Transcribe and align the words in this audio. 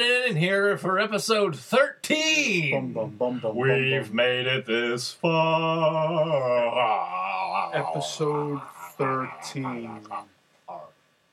It 0.00 0.30
in 0.30 0.36
here 0.36 0.76
for 0.76 0.98
episode 0.98 1.54
13. 1.54 2.92
Bum, 2.92 3.16
bum, 3.16 3.38
bum, 3.38 3.54
We've 3.56 4.12
made 4.12 4.48
it 4.48 4.66
this 4.66 5.12
far. 5.12 5.32
Episode 7.72 8.60
13. 8.98 10.00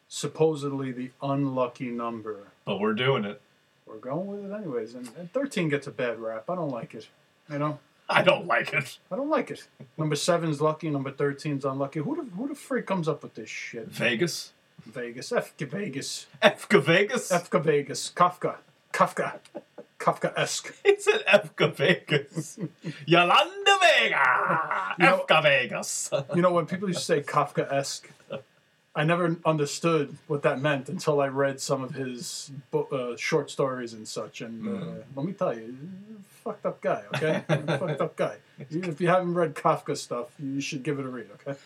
Supposedly 0.07 0.91
the 0.91 1.09
unlucky 1.23 1.89
number. 1.89 2.51
But 2.63 2.79
we're 2.79 2.93
doing 2.93 3.25
it. 3.25 3.41
We're 3.87 3.97
going 3.97 4.27
with 4.27 4.51
it 4.51 4.53
anyways. 4.53 4.93
And, 4.93 5.09
and 5.17 5.33
13 5.33 5.69
gets 5.69 5.87
a 5.87 5.91
bad 5.91 6.19
rap. 6.19 6.47
I 6.47 6.53
don't 6.53 6.69
like 6.69 6.93
it. 6.93 7.07
You 7.51 7.57
know? 7.57 7.79
I 8.07 8.21
don't 8.21 8.45
like 8.45 8.73
it. 8.73 8.99
I 9.11 9.15
don't 9.15 9.29
like 9.29 9.49
it. 9.49 9.65
Number 9.97 10.15
seven's 10.15 10.61
lucky, 10.61 10.91
number 10.91 11.11
13's 11.11 11.65
unlucky. 11.65 12.01
Who 12.01 12.15
the, 12.15 12.23
who 12.35 12.47
the 12.47 12.55
freak 12.55 12.85
comes 12.85 13.07
up 13.07 13.23
with 13.23 13.33
this 13.33 13.49
shit? 13.49 13.87
Vegas? 13.87 14.53
Vegas. 14.85 15.31
F 15.31 15.53
Vegas. 15.57 16.27
Efka 16.41 16.81
Vegas? 16.83 17.31
Efka 17.31 17.61
Vegas. 17.63 18.11
Kafka. 18.15 18.55
Kafka. 18.93 19.39
Kafka 19.99 20.33
esque. 20.37 20.73
He 20.83 20.95
said 20.99 21.23
Efka 21.27 21.73
Vegas. 21.75 22.57
Yolanda 23.05 23.77
Vega. 23.81 24.95
You 24.99 25.05
know- 25.05 25.25
Efka 25.27 25.43
Vegas. 25.43 26.09
You 26.35 26.41
know, 26.41 26.51
when 26.51 26.65
people 26.65 26.87
used 26.87 26.99
to 27.01 27.05
say 27.05 27.21
Kafka 27.21 27.71
esque, 27.71 28.09
I 28.93 29.05
never 29.05 29.37
understood 29.45 30.17
what 30.27 30.41
that 30.43 30.59
meant 30.61 30.89
until 30.89 31.21
I 31.21 31.27
read 31.27 31.61
some 31.61 31.81
of 31.81 31.91
his 31.95 32.51
bo- 32.71 32.89
uh, 32.91 33.15
short 33.15 33.49
stories 33.49 33.93
and 33.93 34.05
such. 34.05 34.41
And 34.41 34.67
uh, 34.67 34.85
let 35.15 35.25
me 35.25 35.31
tell 35.31 35.55
you, 35.57 35.77
fucked 36.43 36.65
up 36.65 36.81
guy, 36.81 37.03
okay? 37.15 37.43
Fucked 37.47 38.01
up 38.01 38.15
guy. 38.17 38.35
If 38.59 38.99
you 38.99 39.07
haven't 39.07 39.33
read 39.35 39.55
Kafka 39.55 39.95
stuff, 39.95 40.27
you 40.39 40.59
should 40.59 40.83
give 40.83 40.99
it 40.99 41.05
a 41.05 41.09
read, 41.09 41.27
okay? 41.35 41.57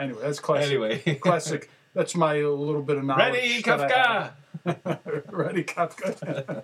Anyway, 0.00 0.18
that's 0.22 0.40
classic. 0.40 0.70
Anyway. 0.70 0.98
classic. 1.20 1.70
That's 1.92 2.14
my 2.14 2.36
little 2.36 2.82
bit 2.82 2.96
of 2.98 3.04
knowledge. 3.04 3.34
Ready, 3.34 3.62
Kafka? 3.62 4.30
Ready, 5.30 5.64
Kafka. 5.64 6.62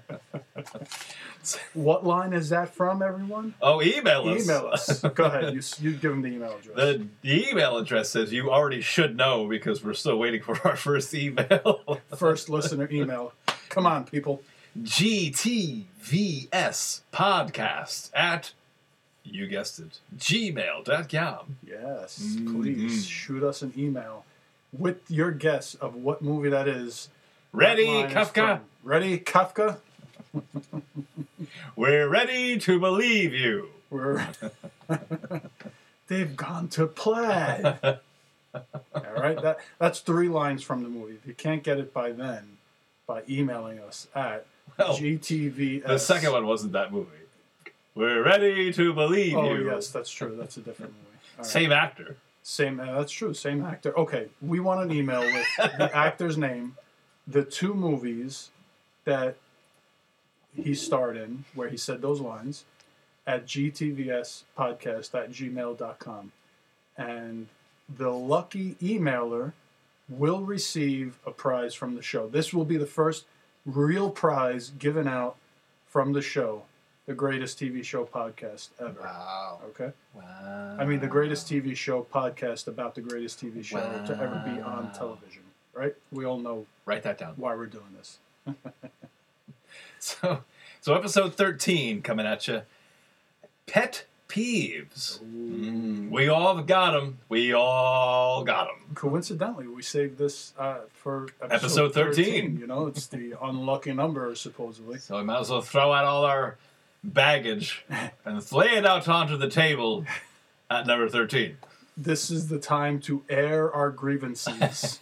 what 1.74 2.06
line 2.06 2.32
is 2.32 2.48
that 2.50 2.74
from, 2.74 3.02
everyone? 3.02 3.54
Oh, 3.60 3.82
email 3.82 4.28
us. 4.28 4.44
Email 4.44 4.68
us. 4.68 5.02
Go 5.02 5.24
ahead. 5.24 5.52
You, 5.52 5.60
you 5.80 5.92
give 5.92 6.12
them 6.12 6.22
the 6.22 6.28
email 6.28 6.56
address. 6.56 6.76
The, 6.76 7.06
the 7.22 7.50
email 7.50 7.76
address 7.76 8.10
says 8.10 8.32
you 8.32 8.50
already 8.50 8.80
should 8.80 9.16
know 9.16 9.48
because 9.48 9.84
we're 9.84 9.94
still 9.94 10.18
waiting 10.18 10.42
for 10.42 10.56
our 10.66 10.76
first 10.76 11.12
email. 11.12 12.00
First 12.16 12.48
listener 12.48 12.88
email. 12.90 13.32
Come 13.68 13.86
on, 13.86 14.04
people. 14.04 14.42
GTVS 14.80 15.86
podcast 17.12 18.10
at, 18.14 18.52
you 19.30 19.46
guessed 19.46 19.78
it, 19.78 19.98
gmail.com. 20.16 21.56
Yes, 21.66 22.18
Mhm. 22.38 22.60
please 22.60 23.06
shoot 23.06 23.42
us 23.42 23.62
an 23.62 23.72
email 23.76 24.24
with 24.76 25.10
your 25.10 25.30
guess 25.32 25.74
of 25.74 25.94
what 25.96 26.22
movie 26.22 26.48
that 26.50 26.68
is. 26.68 27.08
Ready, 27.52 27.86
that 27.86 27.92
line 27.92 28.06
is 28.06 28.12
Kafka? 28.28 28.60
Ready, 28.82 29.18
Kafka? 29.18 29.78
We're 31.76 32.08
ready 32.08 32.58
to 32.58 32.78
believe 32.80 33.32
you. 33.34 33.70
We're 33.90 34.26
they've 36.08 36.36
gone 36.36 36.68
to 36.70 36.86
play. 36.86 37.74
All 38.54 39.12
right, 39.16 39.40
that 39.42 39.58
that's 39.78 40.00
three 40.00 40.28
lines 40.28 40.62
from 40.62 40.82
the 40.82 40.88
movie. 40.88 41.14
If 41.14 41.26
you 41.26 41.34
can't 41.34 41.62
get 41.62 41.78
it 41.78 41.92
by 41.92 42.12
then, 42.12 42.58
by 43.06 43.22
emailing 43.28 43.78
us 43.78 44.08
at 44.14 44.46
Well, 44.78 44.96
GTVS. 44.96 45.86
the 45.86 45.98
second 45.98 46.32
one 46.32 46.46
wasn't 46.46 46.72
that 46.72 46.92
movie. 46.92 47.10
We're 47.96 48.22
ready 48.22 48.72
to 48.74 48.92
believe 48.92 49.34
Oh 49.36 49.54
you. 49.54 49.70
yes, 49.70 49.88
that's 49.88 50.10
true. 50.10 50.36
That's 50.38 50.58
a 50.58 50.60
different 50.60 50.92
movie. 50.92 51.18
Right. 51.38 51.46
Same 51.46 51.72
actor. 51.72 52.16
Same, 52.42 52.78
uh, 52.78 52.98
that's 52.98 53.10
true. 53.10 53.32
Same 53.32 53.64
actor. 53.64 53.98
Okay, 53.98 54.28
we 54.42 54.60
want 54.60 54.82
an 54.82 54.92
email 54.96 55.22
with 55.22 55.46
the 55.78 55.90
actor's 55.96 56.36
name, 56.36 56.76
the 57.26 57.42
two 57.42 57.72
movies 57.72 58.50
that 59.06 59.36
he 60.54 60.74
starred 60.74 61.16
in, 61.16 61.44
where 61.54 61.68
he 61.70 61.76
said 61.78 62.02
those 62.02 62.20
lines, 62.20 62.66
at 63.26 63.46
gtvspodcast 63.46 65.14
at 65.14 65.30
gmail.com. 65.32 66.32
And 66.98 67.46
the 67.96 68.10
lucky 68.10 68.76
emailer 68.82 69.52
will 70.08 70.42
receive 70.42 71.18
a 71.26 71.30
prize 71.30 71.74
from 71.74 71.94
the 71.94 72.02
show. 72.02 72.28
This 72.28 72.52
will 72.52 72.64
be 72.66 72.76
the 72.76 72.86
first 72.86 73.24
real 73.64 74.10
prize 74.10 74.70
given 74.78 75.08
out 75.08 75.36
from 75.88 76.12
the 76.12 76.22
show, 76.22 76.62
the 77.06 77.14
greatest 77.14 77.58
TV 77.58 77.84
show 77.84 78.04
podcast 78.04 78.68
ever. 78.80 79.00
Wow. 79.00 79.60
Okay? 79.68 79.92
Wow. 80.14 80.76
I 80.78 80.84
mean, 80.84 81.00
the 81.00 81.06
greatest 81.06 81.46
TV 81.48 81.76
show 81.76 82.04
podcast 82.12 82.66
about 82.66 82.94
the 82.94 83.00
greatest 83.00 83.40
TV 83.42 83.64
show 83.64 83.78
to 83.78 84.12
ever 84.20 84.42
be 84.44 84.60
on 84.60 84.92
television, 84.92 85.42
right? 85.72 85.94
We 86.10 86.24
all 86.24 86.38
know 86.38 86.66
Write 86.84 87.02
that 87.04 87.18
down. 87.18 87.34
why 87.36 87.54
we're 87.54 87.66
doing 87.66 87.94
this. 87.96 88.18
So, 89.98 90.44
so 90.80 90.94
episode 90.94 91.34
13 91.34 92.02
coming 92.02 92.26
at 92.26 92.46
you. 92.46 92.62
Pet 93.66 94.04
peeves. 94.28 95.18
Mm, 95.20 96.10
we 96.10 96.28
all 96.28 96.62
got 96.62 96.92
them. 96.92 97.18
We 97.28 97.52
all 97.52 98.44
got 98.44 98.68
them. 98.68 98.94
Coincidentally, 98.94 99.66
we 99.66 99.82
saved 99.82 100.18
this 100.18 100.52
uh, 100.58 100.80
for 100.92 101.28
Episode 101.42 101.92
13. 101.94 102.58
You 102.58 102.66
know, 102.66 102.86
it's 102.86 103.06
the 103.06 103.34
unlucky 103.42 103.92
number, 103.94 104.34
supposedly. 104.34 104.98
So 104.98 105.16
we 105.16 105.24
might 105.24 105.40
as 105.40 105.50
well 105.50 105.62
throw 105.62 105.92
out 105.92 106.04
all 106.04 106.24
our 106.24 106.56
baggage 107.12 107.84
and 108.24 108.52
lay 108.52 108.74
it 108.74 108.86
out 108.86 109.08
onto 109.08 109.36
the 109.36 109.48
table 109.48 110.04
at 110.70 110.86
number 110.86 111.08
13. 111.08 111.56
This 111.96 112.30
is 112.30 112.48
the 112.48 112.58
time 112.58 113.00
to 113.02 113.24
air 113.28 113.72
our 113.72 113.90
grievances. 113.90 115.00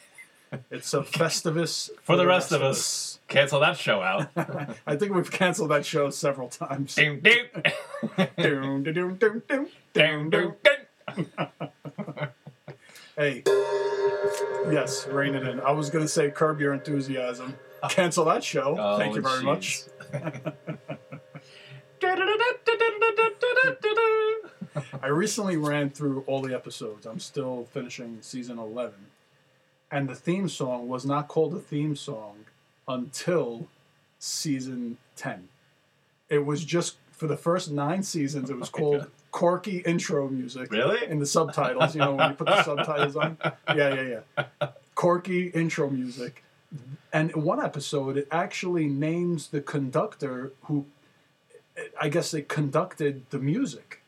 it's 0.70 0.92
a 0.94 1.02
festivus 1.02 1.90
For 2.02 2.16
the 2.16 2.26
rest 2.26 2.50
of 2.52 2.62
us, 2.62 3.20
cancel 3.28 3.60
that 3.60 3.76
show 3.76 4.02
out. 4.02 4.28
I 4.86 4.96
think 4.96 5.14
we've 5.14 5.30
canceled 5.30 5.70
that 5.70 5.86
show 5.86 6.10
several 6.10 6.48
times. 6.48 6.94
Doom, 6.96 7.20
doom. 7.20 7.46
Doom, 8.36 8.82
doom, 8.82 8.82
doom, 8.82 9.14
doom, 9.16 9.42
doom, 9.48 9.68
Doom, 9.94 10.30
doom, 10.30 10.54
doom. 10.64 11.26
Hey, 13.16 13.44
yes, 14.72 15.06
rein 15.06 15.36
it 15.36 15.46
in. 15.46 15.60
I 15.60 15.70
was 15.70 15.88
going 15.88 16.04
to 16.04 16.08
say 16.08 16.30
curb 16.32 16.60
your 16.60 16.72
enthusiasm. 16.72 17.54
Oh. 17.80 17.88
Cancel 17.88 18.24
that 18.24 18.42
show. 18.42 18.76
Oh, 18.76 18.98
Thank 18.98 19.14
you 19.14 19.22
very 19.22 19.40
jeez. 19.40 19.44
much. 19.44 19.82
I 25.02 25.08
recently 25.08 25.56
ran 25.56 25.90
through 25.90 26.24
all 26.26 26.42
the 26.42 26.54
episodes. 26.54 27.06
I'm 27.06 27.20
still 27.20 27.66
finishing 27.72 28.18
season 28.20 28.58
11. 28.58 28.94
And 29.90 30.08
the 30.08 30.14
theme 30.14 30.48
song 30.48 30.88
was 30.88 31.04
not 31.04 31.28
called 31.28 31.54
a 31.54 31.60
theme 31.60 31.94
song 31.94 32.46
until 32.88 33.68
season 34.18 34.98
10. 35.16 35.48
It 36.28 36.44
was 36.46 36.64
just 36.64 36.96
for 37.12 37.26
the 37.26 37.36
first 37.36 37.70
nine 37.70 38.02
seasons, 38.02 38.50
it 38.50 38.58
was 38.58 38.68
called. 38.68 39.06
Corky 39.30 39.78
Intro 39.78 40.28
Music. 40.28 40.70
Really? 40.70 41.10
In 41.10 41.18
the 41.18 41.26
subtitles, 41.26 41.96
you 41.96 42.00
know, 42.00 42.14
when 42.14 42.30
you 42.30 42.36
put 42.36 42.46
the 42.46 42.62
subtitles 42.62 43.16
on. 43.16 43.36
Yeah, 43.74 43.92
yeah, 43.94 44.20
yeah. 44.38 44.68
Corky 44.94 45.48
Intro 45.48 45.90
Music. 45.90 46.44
And 47.12 47.32
in 47.32 47.42
one 47.42 47.60
episode, 47.60 48.16
it 48.16 48.28
actually 48.30 48.86
names 48.86 49.48
the 49.48 49.60
conductor 49.60 50.52
who, 50.62 50.86
I 52.00 52.08
guess, 52.08 52.30
they 52.30 52.42
conducted 52.42 53.28
the 53.30 53.38
music. 53.38 54.00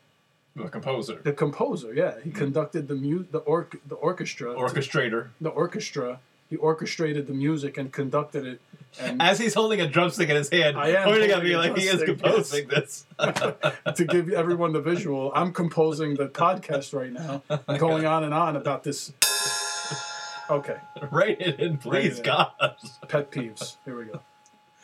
The 0.55 0.69
composer, 0.69 1.21
The 1.23 1.33
composer, 1.35 1.93
yeah, 1.93 2.15
he 2.23 2.31
mm-hmm. 2.31 2.39
conducted 2.39 2.89
the 2.89 2.95
mu- 2.95 3.27
the 3.31 3.39
or- 3.41 3.69
the 3.87 3.95
orchestra, 3.97 4.55
orchestrator. 4.55 5.29
the 5.41 5.51
orchestra. 5.51 6.21
He 6.49 6.57
orchestrated 6.57 7.27
the 7.27 7.35
music 7.35 7.77
and 7.77 7.93
conducted 7.93 8.47
it. 8.47 8.61
And 9.01 9.21
As 9.21 9.39
he's 9.39 9.53
holding 9.53 9.81
a 9.81 9.89
drumstick 9.89 10.29
in 10.31 10.37
his 10.37 10.49
hand, 10.49 10.79
I 10.79 10.91
am 10.91 11.09
pointing 11.09 11.31
at 11.33 11.43
me 11.43 11.57
like 11.57 11.77
he 11.77 11.89
is 11.89 12.03
composing 12.05 12.69
this. 12.69 13.05
to 13.19 14.05
give 14.09 14.31
everyone 14.33 14.73
the 14.73 14.81
visual, 14.81 15.33
I'm 15.35 15.53
composing 15.53 16.15
the 16.15 16.29
podcast 16.29 16.95
right 16.95 17.13
now, 17.13 17.43
going 17.79 18.07
on 18.07 18.23
and 18.25 18.33
on 18.33 18.55
about 18.57 18.85
this. 18.85 19.13
Okay, 20.49 20.77
Write 21.11 21.41
it 21.41 21.59
in, 21.59 21.77
please, 21.79 22.15
it 22.15 22.19
in. 22.19 22.25
God. 22.33 22.53
pet 23.09 23.33
peeves. 23.33 23.77
Here 23.85 23.99
we 23.99 24.05
go. 24.05 24.21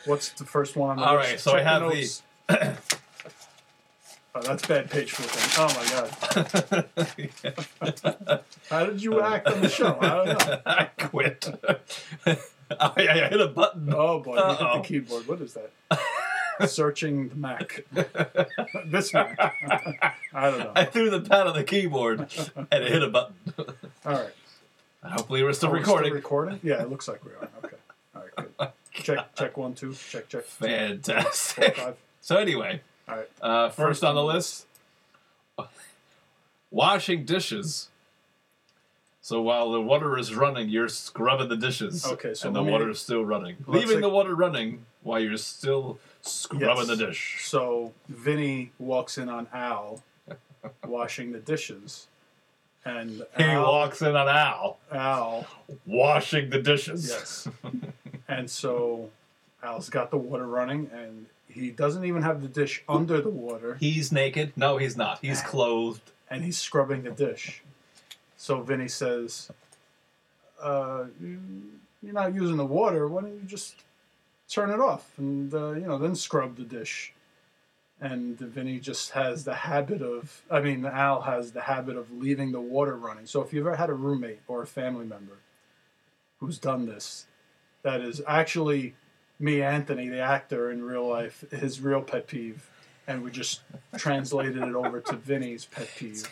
What's 0.05 0.31
the 0.31 0.45
first 0.45 0.75
one 0.77 0.91
on 0.91 0.97
the 0.97 1.05
All 1.05 1.15
list? 1.17 1.31
right, 1.31 1.41
so 1.41 1.55
I 1.55 1.63
have 1.63 1.83
the- 1.83 1.89
notes. 1.95 2.23
Oh, 4.35 4.41
that's 4.41 4.67
bad 4.67 4.89
page 4.91 5.13
flipping. 5.13 5.43
Oh 5.59 5.69
my 5.77 5.85
god! 8.01 8.41
How 8.71 8.87
did 8.87 9.03
you 9.03 9.21
act 9.21 9.47
on 9.47 9.61
the 9.61 9.69
show? 9.69 9.99
I 10.01 10.09
don't 10.09 10.27
know. 10.49 10.61
I 10.67 10.85
quit. 10.85 11.47
I, 12.27 12.39
I 12.97 13.29
hit 13.29 13.41
a 13.43 13.49
button. 13.49 13.93
Oh 13.95 14.21
boy, 14.21 14.37
you 14.39 14.47
hit 14.49 14.59
the 14.59 14.81
keyboard. 14.85 15.29
What 15.29 15.43
is 15.43 15.53
that? 15.55 15.71
Searching 16.67 17.29
the 17.29 17.35
Mac. 17.35 17.85
this 18.87 19.13
Mac. 19.13 19.39
I 20.33 20.51
don't 20.51 20.61
know. 20.61 20.73
I 20.77 20.87
threw 20.87 21.11
the 21.11 21.21
pad 21.21 21.47
on 21.47 21.55
the 21.55 21.65
keyboard 21.65 22.21
and 22.57 22.67
it 22.85 22.91
hit 22.91 23.03
a 23.03 23.09
button. 23.11 23.35
All 24.07 24.13
right. 24.13 24.31
Hopefully, 25.05 25.43
we're 25.43 25.53
still 25.53 25.69
Are 25.69 25.73
we 25.75 25.81
recording. 25.81 26.15
recording? 26.15 26.59
Yeah, 26.63 26.81
it 26.81 26.89
looks 26.89 27.07
like 27.07 27.23
we 27.23 27.33
are. 27.33 27.51
Okay. 27.65 27.77
All 28.17 28.23
right. 28.23 28.49
Good. 28.95 29.05
Check. 29.05 29.35
Check 29.35 29.57
one, 29.59 29.75
two. 29.75 29.93
Check. 29.93 30.31
Check. 30.31 30.45
Four, 30.45 30.69
Fantastic. 30.69 31.77
five. 31.77 31.97
So 32.23 32.37
anyway, 32.37 32.81
right. 33.07 33.29
uh, 33.43 33.69
first 33.69 33.77
First 33.77 34.05
on 34.05 34.15
the 34.15 34.23
list, 34.25 34.67
washing 36.71 37.25
dishes 37.25 37.89
So 39.21 39.41
while 39.43 39.71
the 39.71 39.81
water 39.81 40.19
is 40.19 40.35
running, 40.35 40.69
you're 40.69 40.89
scrubbing 40.89 41.49
the 41.49 41.57
dishes. 41.57 42.05
Okay, 42.07 42.35
so 42.35 42.49
and 42.49 42.57
the 42.57 42.63
me- 42.63 42.71
water 42.73 42.91
is 42.91 43.01
still 43.01 43.25
running, 43.25 43.57
leaving 43.67 43.89
say- 43.97 44.01
the 44.01 44.09
water 44.09 44.35
running 44.35 44.85
while 45.03 45.21
you're 45.21 45.37
still 45.37 45.99
scrubbing 46.23 46.87
Yes. 46.87 46.87
the 46.89 46.97
dish. 46.97 47.39
So 47.45 47.93
Vinny 48.09 48.71
walks 48.79 49.19
in 49.19 49.29
on 49.29 49.47
Al 49.53 50.03
washing 50.87 51.33
the 51.33 51.39
dishes, 51.41 52.07
and 52.85 53.23
He 53.37 53.45
Al, 53.45 53.63
walks 53.65 54.01
in 54.03 54.15
on 54.17 54.29
Al 54.29 54.79
Al 54.91 55.47
washing 55.87 56.51
the 56.51 56.61
dishes. 56.63 57.09
Yes. 57.09 57.49
and 58.29 58.49
so 58.51 59.11
Al's 59.63 59.89
got 59.89 60.11
the 60.11 60.17
water 60.19 60.47
running, 60.49 60.91
and 60.93 61.27
he 61.55 61.71
doesn't 61.71 62.05
even 62.05 62.23
have 62.23 62.43
the 62.43 62.49
dish 62.49 62.83
under 62.89 63.21
the 63.21 63.29
water, 63.31 63.77
He's 63.81 64.11
naked. 64.13 64.53
No, 64.57 64.77
he's 64.79 64.97
not. 64.97 65.19
He's 65.23 65.41
clothed. 65.43 66.11
and 66.31 66.43
he's 66.45 66.57
scrubbing 66.59 67.03
the 67.03 67.11
dish. 67.11 67.63
So 68.37 68.61
Vinny 68.63 68.89
says, 68.89 69.51
uh, 70.61 71.07
you- 71.21 71.79
"You're 72.03 72.13
not 72.15 72.35
using 72.35 72.57
the 72.57 72.65
water. 72.67 73.07
Why 73.09 73.23
don't 73.23 73.35
you 73.35 73.47
just 73.47 73.77
turn 74.49 74.71
it 74.71 74.81
off 74.81 75.13
and 75.19 75.53
uh, 75.55 75.73
you 75.73 75.87
know 75.87 75.99
then 75.99 76.15
scrub 76.17 76.57
the 76.57 76.65
dish?" 76.65 77.13
And 78.01 78.37
Vinny 78.39 78.81
just 78.81 79.11
has 79.13 79.45
the 79.45 79.55
habit 79.55 80.03
of, 80.03 80.43
I 80.51 80.61
mean, 80.61 80.85
Al 80.85 81.21
has 81.23 81.53
the 81.53 81.61
habit 81.61 81.97
of 81.97 82.11
leaving 82.11 82.51
the 82.51 82.61
water 82.61 82.97
running. 82.97 83.27
So 83.27 83.43
if 83.43 83.53
you've 83.53 83.65
ever 83.65 83.77
had 83.77 83.91
a 83.91 83.95
roommate 83.95 84.41
or 84.49 84.61
a 84.63 84.67
family 84.67 85.05
member 85.05 85.39
who's 86.41 86.59
done 86.59 86.87
this, 86.87 87.27
that 87.83 88.01
is 88.01 88.21
actually 88.27 88.97
me, 89.39 89.63
Anthony, 89.63 90.09
the 90.09 90.21
actor 90.21 90.71
in 90.71 90.83
real 90.83 91.09
life, 91.09 91.45
his 91.51 91.81
real 91.81 92.03
pet 92.03 92.27
peeve. 92.27 92.69
And 93.07 93.23
we 93.25 93.31
just 93.31 93.63
translated 93.97 94.57
it 94.57 94.75
over 94.75 95.01
to 95.01 95.17
Vinny's 95.17 95.65
pet 95.65 95.89
peeve. 95.97 96.31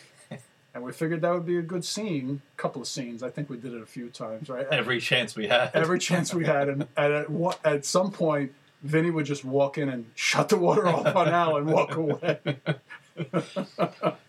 And 0.73 0.85
we 0.85 0.93
figured 0.93 1.21
that 1.23 1.33
would 1.33 1.47
be 1.47 1.59
a 1.59 1.63
good 1.63 1.85
scene, 1.85 2.43
a 2.57 2.57
couple 2.57 2.81
of 2.81 2.87
scenes. 2.87 3.25
I 3.25 3.31
think 3.31 3.51
we 3.51 3.57
did 3.57 3.75
it 3.75 3.83
a 3.83 3.87
few 3.87 4.09
times, 4.09 4.49
right? 4.49 4.67
Every 4.71 5.01
chance 5.01 5.35
we 5.35 5.49
had. 5.49 5.73
Every 5.75 5.99
chance 5.99 6.33
we 6.33 6.45
had, 6.45 6.69
and, 6.69 6.87
at, 6.97 7.27
at 7.65 7.85
some 7.85 8.13
point, 8.13 8.53
Vinny 8.83 9.11
would 9.11 9.27
just 9.27 9.45
walk 9.45 9.79
in 9.79 9.89
and 9.89 10.07
shut 10.15 10.49
the 10.49 10.57
water 10.57 10.87
off 10.87 11.17
on 11.17 11.29
Al 11.29 11.57
and 11.57 11.67
walk 11.67 11.97
away. 11.97 12.39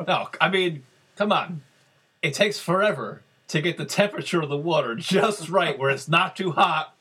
No, 0.07 0.29
I 0.41 0.49
mean, 0.49 0.81
come 1.15 1.31
on. 1.31 1.61
It 2.23 2.33
takes 2.33 2.57
forever 2.57 3.21
to 3.49 3.61
get 3.61 3.77
the 3.77 3.85
temperature 3.85 4.41
of 4.41 4.49
the 4.49 4.57
water 4.57 4.95
just 4.95 5.47
right 5.47 5.77
where 5.77 5.91
it's 5.91 6.07
not 6.07 6.35
too 6.35 6.53
hot, 6.53 6.95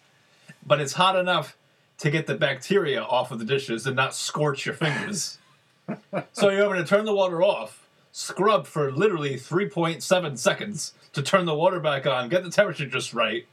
but 0.67 0.81
it's 0.81 0.93
hot 0.93 1.17
enough 1.17 1.56
to 2.00 2.11
get 2.11 2.26
the 2.26 2.35
bacteria 2.35 3.02
off 3.02 3.31
of 3.31 3.38
the 3.38 3.44
dishes 3.44 3.87
and 3.87 3.94
not 3.94 4.14
scorch 4.14 4.64
your 4.67 4.75
fingers. 4.75 5.38
so 6.32 6.49
you're 6.49 6.64
going 6.67 6.79
to 6.79 6.85
turn 6.85 7.05
the 7.05 7.14
water 7.14 7.43
off, 7.43 7.87
scrub 8.12 8.67
for 8.67 8.91
literally 8.91 9.35
3.7 9.35 10.38
seconds 10.38 10.94
to 11.12 11.23
turn 11.23 11.44
the 11.44 11.55
water 11.55 11.79
back 11.79 12.06
on, 12.06 12.29
get 12.29 12.43
the 12.43 12.50
temperature 12.50 12.87
just 12.87 13.12
right, 13.12 13.47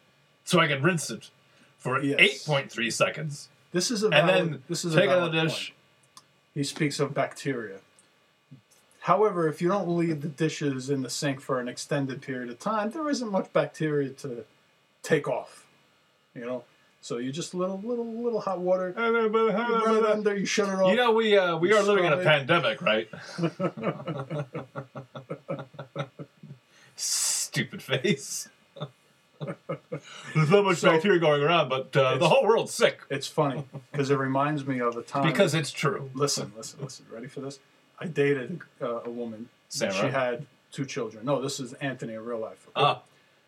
so 0.46 0.60
I 0.60 0.68
can 0.68 0.82
rinse 0.82 1.10
it 1.10 1.30
for 1.78 2.02
Yes. 2.02 2.48
8.3 2.48 2.92
seconds. 2.92 3.50
This 3.74 3.92
is 3.92 4.04
a 4.04 4.10
And 4.10 4.30
then 4.30 4.64
this 4.70 4.86
is 4.86 4.96
a 4.96 5.02
take 5.02 5.10
out 5.10 5.32
the 5.32 5.42
dish. 5.44 5.68
point. 5.70 5.78
He 6.54 6.64
speaks 6.64 7.00
of 7.00 7.14
bacteria. 7.14 7.78
However, 9.02 9.48
if 9.48 9.62
you 9.62 9.68
don't 9.70 9.88
leave 9.90 10.22
the 10.22 10.28
dishes 10.28 10.90
in 10.90 11.02
the 11.02 11.10
sink 11.10 11.40
for 11.40 11.60
an 11.60 11.68
extended 11.68 12.22
period 12.22 12.50
of 12.50 12.60
time, 12.60 12.92
there 12.92 13.10
isn't 13.10 13.32
much 13.32 13.52
bacteria 13.54 14.10
to 14.10 14.44
take 15.04 15.28
off. 15.28 15.66
You 16.34 16.46
know, 16.46 16.64
so 17.08 17.20
you 17.20 17.32
just 17.32 17.54
little 17.54 17.80
little 17.80 18.06
little 18.06 18.42
hot 18.42 18.60
water. 18.60 18.94
You 18.98 19.02
run 19.02 19.96
it 19.98 20.06
under, 20.06 20.36
you 20.36 20.46
shut 20.46 20.68
it 20.68 20.74
off. 20.74 20.90
You 20.92 20.98
know, 20.98 21.14
we 21.14 21.38
uh, 21.38 21.56
we 21.56 21.72
are 21.72 21.82
living 21.82 22.04
in 22.04 22.12
a 22.12 22.18
pandemic, 22.18 22.82
right? 22.82 23.08
Stupid 26.98 27.82
face. 27.82 28.50
There's 30.36 30.50
not 30.50 30.66
much 30.66 30.80
So- 30.80 30.92
bacteria 30.92 31.20
going 31.20 31.42
around, 31.42 31.70
but 31.70 31.96
uh, 31.96 32.10
the 32.12 32.16
It's- 32.16 32.30
whole 32.30 32.46
world's 32.46 32.74
sick 32.74 33.00
it's 33.10 33.28
funny 33.28 33.64
because 33.94 34.10
it 34.10 34.18
reminds 34.18 34.68
me 34.68 34.82
of 34.82 34.98
a 34.98 35.02
time. 35.02 35.32
because 35.32 35.54
it's 35.54 35.72
true. 35.72 36.10
listen, 36.14 36.52
listen, 36.58 36.80
listen. 36.82 37.06
Ready 37.10 37.28
for 37.28 37.40
this? 37.40 37.60
I 38.00 38.08
dated 38.08 38.60
uh, 38.82 39.00
a 39.06 39.10
woman. 39.10 39.48
Sarah? 39.70 39.94
She 39.94 40.08
had 40.08 40.46
two 40.74 40.84
children. 40.86 41.24
No, 41.26 41.42
this 41.42 41.62
is 41.62 41.72
Anthony 41.74 42.16
in 42.16 42.26
real 42.26 42.40
life. 42.40 42.68
okay? 42.76 42.86
Ah, 42.86 43.02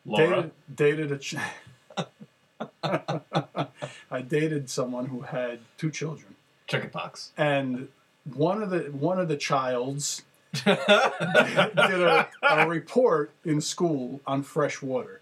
Laura. 0.05 0.49
dated, 0.75 0.77
dated 1.09 1.11
a. 1.11 1.17
Ch- 1.17 1.35
I 4.11 4.21
dated 4.27 4.69
someone 4.69 5.07
who 5.07 5.21
had 5.21 5.59
two 5.77 5.91
children, 5.91 6.35
Chickenpox. 6.67 7.31
and 7.37 7.87
one 8.33 8.61
of 8.61 8.69
the 8.69 8.79
one 8.91 9.19
of 9.19 9.27
the 9.27 9.37
childs 9.37 10.23
did 10.65 10.77
a, 10.77 12.27
a 12.49 12.67
report 12.67 13.31
in 13.45 13.61
school 13.61 14.21
on 14.25 14.43
fresh 14.43 14.81
water, 14.81 15.21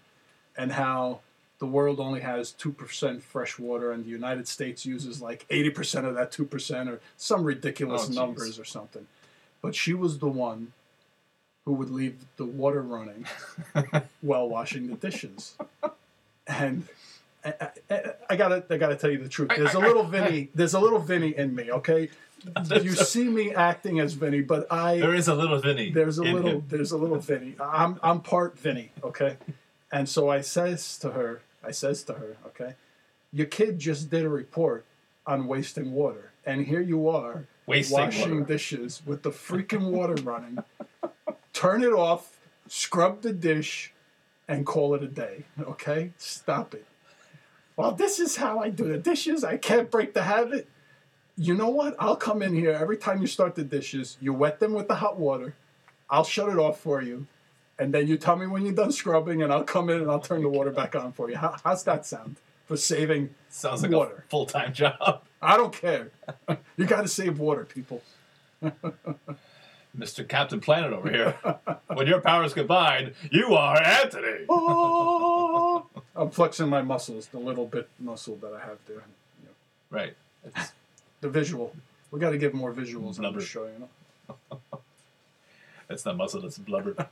and 0.56 0.72
how 0.72 1.20
the 1.58 1.66
world 1.66 2.00
only 2.00 2.20
has 2.20 2.52
two 2.52 2.72
percent 2.72 3.22
fresh 3.22 3.58
water, 3.58 3.92
and 3.92 4.04
the 4.04 4.10
United 4.10 4.48
States 4.48 4.86
uses 4.86 5.20
like 5.20 5.44
eighty 5.50 5.70
percent 5.70 6.06
of 6.06 6.14
that 6.14 6.32
two 6.32 6.44
percent, 6.44 6.88
or 6.88 7.00
some 7.16 7.44
ridiculous 7.44 8.08
Oh, 8.10 8.12
numbers 8.12 8.58
or 8.58 8.64
something. 8.64 9.06
But 9.60 9.74
she 9.74 9.92
was 9.92 10.18
the 10.18 10.28
one 10.28 10.72
who 11.64 11.72
would 11.72 11.90
leave 11.90 12.16
the 12.36 12.44
water 12.46 12.80
running 12.80 13.26
while 14.22 14.48
washing 14.48 14.86
the 14.86 14.94
dishes. 14.94 15.54
And 16.46 16.86
I, 17.44 17.54
I, 17.90 18.02
I 18.30 18.36
gotta, 18.36 18.64
I 18.70 18.76
gotta 18.76 18.96
tell 18.96 19.10
you 19.10 19.18
the 19.18 19.28
truth. 19.28 19.50
There's 19.56 19.74
a 19.74 19.78
little 19.78 20.04
Vinny. 20.04 20.50
There's 20.54 20.74
a 20.74 20.80
little 20.80 20.98
Vinny 20.98 21.36
in 21.36 21.54
me. 21.54 21.70
Okay, 21.70 22.08
you 22.82 22.90
see 22.94 23.24
me 23.28 23.52
acting 23.54 24.00
as 24.00 24.14
Vinny, 24.14 24.40
but 24.40 24.66
I 24.72 24.98
There 24.98 25.14
is 25.14 25.28
a 25.28 25.34
little 25.34 25.58
Vinny. 25.60 25.90
there's 25.90 26.18
a 26.18 26.22
in 26.22 26.34
little, 26.34 26.50
him. 26.52 26.64
there's 26.68 26.92
a 26.92 26.96
little 26.96 27.18
Vinny. 27.18 27.54
I'm, 27.60 27.98
I'm 28.02 28.20
part 28.20 28.58
Vinny. 28.58 28.90
Okay, 29.04 29.36
and 29.92 30.08
so 30.08 30.28
I 30.28 30.40
says 30.40 30.98
to 30.98 31.12
her, 31.12 31.40
I 31.64 31.70
says 31.70 32.02
to 32.04 32.14
her, 32.14 32.36
okay, 32.46 32.74
your 33.32 33.46
kid 33.46 33.78
just 33.78 34.10
did 34.10 34.24
a 34.24 34.28
report 34.28 34.84
on 35.26 35.46
wasting 35.46 35.92
water, 35.92 36.32
and 36.44 36.66
here 36.66 36.80
you 36.80 37.08
are 37.08 37.46
Wasting 37.66 37.98
washing 37.98 38.30
water. 38.40 38.44
dishes 38.46 39.02
with 39.06 39.22
the 39.22 39.30
freaking 39.30 39.90
water 39.90 40.14
running. 40.22 40.58
Turn 41.52 41.82
it 41.82 41.92
off, 41.92 42.38
scrub 42.66 43.20
the 43.22 43.32
dish, 43.32 43.92
and 44.48 44.64
call 44.64 44.94
it 44.94 45.02
a 45.02 45.08
day. 45.08 45.44
Okay? 45.60 46.12
Stop 46.16 46.72
it. 46.74 46.86
Well, 47.78 47.92
this 47.92 48.18
is 48.18 48.34
how 48.34 48.58
I 48.58 48.70
do 48.70 48.88
the 48.88 48.98
dishes. 48.98 49.44
I 49.44 49.56
can't 49.56 49.88
break 49.88 50.12
the 50.12 50.24
habit. 50.24 50.66
You 51.36 51.54
know 51.54 51.68
what? 51.68 51.94
I'll 52.00 52.16
come 52.16 52.42
in 52.42 52.52
here 52.52 52.72
every 52.72 52.96
time 52.96 53.20
you 53.20 53.28
start 53.28 53.54
the 53.54 53.62
dishes. 53.62 54.16
You 54.20 54.32
wet 54.32 54.58
them 54.58 54.72
with 54.72 54.88
the 54.88 54.96
hot 54.96 55.16
water. 55.16 55.54
I'll 56.10 56.24
shut 56.24 56.48
it 56.48 56.58
off 56.58 56.80
for 56.80 57.00
you. 57.00 57.28
And 57.78 57.94
then 57.94 58.08
you 58.08 58.16
tell 58.16 58.34
me 58.34 58.48
when 58.48 58.64
you're 58.64 58.74
done 58.74 58.90
scrubbing, 58.90 59.44
and 59.44 59.52
I'll 59.52 59.62
come 59.62 59.90
in 59.90 60.00
and 60.00 60.10
I'll 60.10 60.18
turn 60.18 60.42
the 60.42 60.48
water 60.48 60.72
back 60.72 60.96
on 60.96 61.12
for 61.12 61.30
you. 61.30 61.36
How, 61.36 61.54
how's 61.62 61.84
that 61.84 62.04
sound 62.04 62.38
for 62.66 62.76
saving? 62.76 63.32
Sounds 63.48 63.82
like 63.84 63.92
water. 63.92 64.24
a 64.26 64.28
full 64.28 64.46
time 64.46 64.72
job. 64.72 65.22
I 65.40 65.56
don't 65.56 65.72
care. 65.72 66.10
you 66.76 66.84
got 66.84 67.02
to 67.02 67.08
save 67.08 67.38
water, 67.38 67.64
people. 67.64 68.02
Mr. 69.96 70.28
Captain 70.28 70.60
Planet 70.60 70.92
over 70.92 71.08
here. 71.10 71.36
when 71.94 72.08
your 72.08 72.20
powers 72.20 72.54
combine, 72.54 73.14
you 73.30 73.54
are 73.54 73.80
Anthony. 73.80 74.46
Oh, 74.48 75.17
I'm 76.18 76.30
flexing 76.30 76.68
my 76.68 76.82
muscles, 76.82 77.28
the 77.28 77.38
little 77.38 77.64
bit 77.66 77.88
muscle 77.98 78.36
that 78.42 78.52
I 78.52 78.58
have 78.60 78.78
there. 78.86 78.96
You 79.40 79.46
know, 79.46 79.50
Right. 79.90 80.14
It's, 80.44 80.72
the 81.20 81.28
visual. 81.28 81.74
We 82.10 82.18
got 82.20 82.30
to 82.30 82.38
give 82.38 82.52
more 82.54 82.72
visuals 82.72 83.16
on 83.16 83.22
Blubber. 83.22 83.40
the 83.40 83.46
show, 83.46 83.64
you 83.66 83.88
know. 84.50 84.58
it's 85.90 86.04
not 86.04 86.16
muscle, 86.16 86.40
That's 86.42 86.58
blubber. 86.58 86.94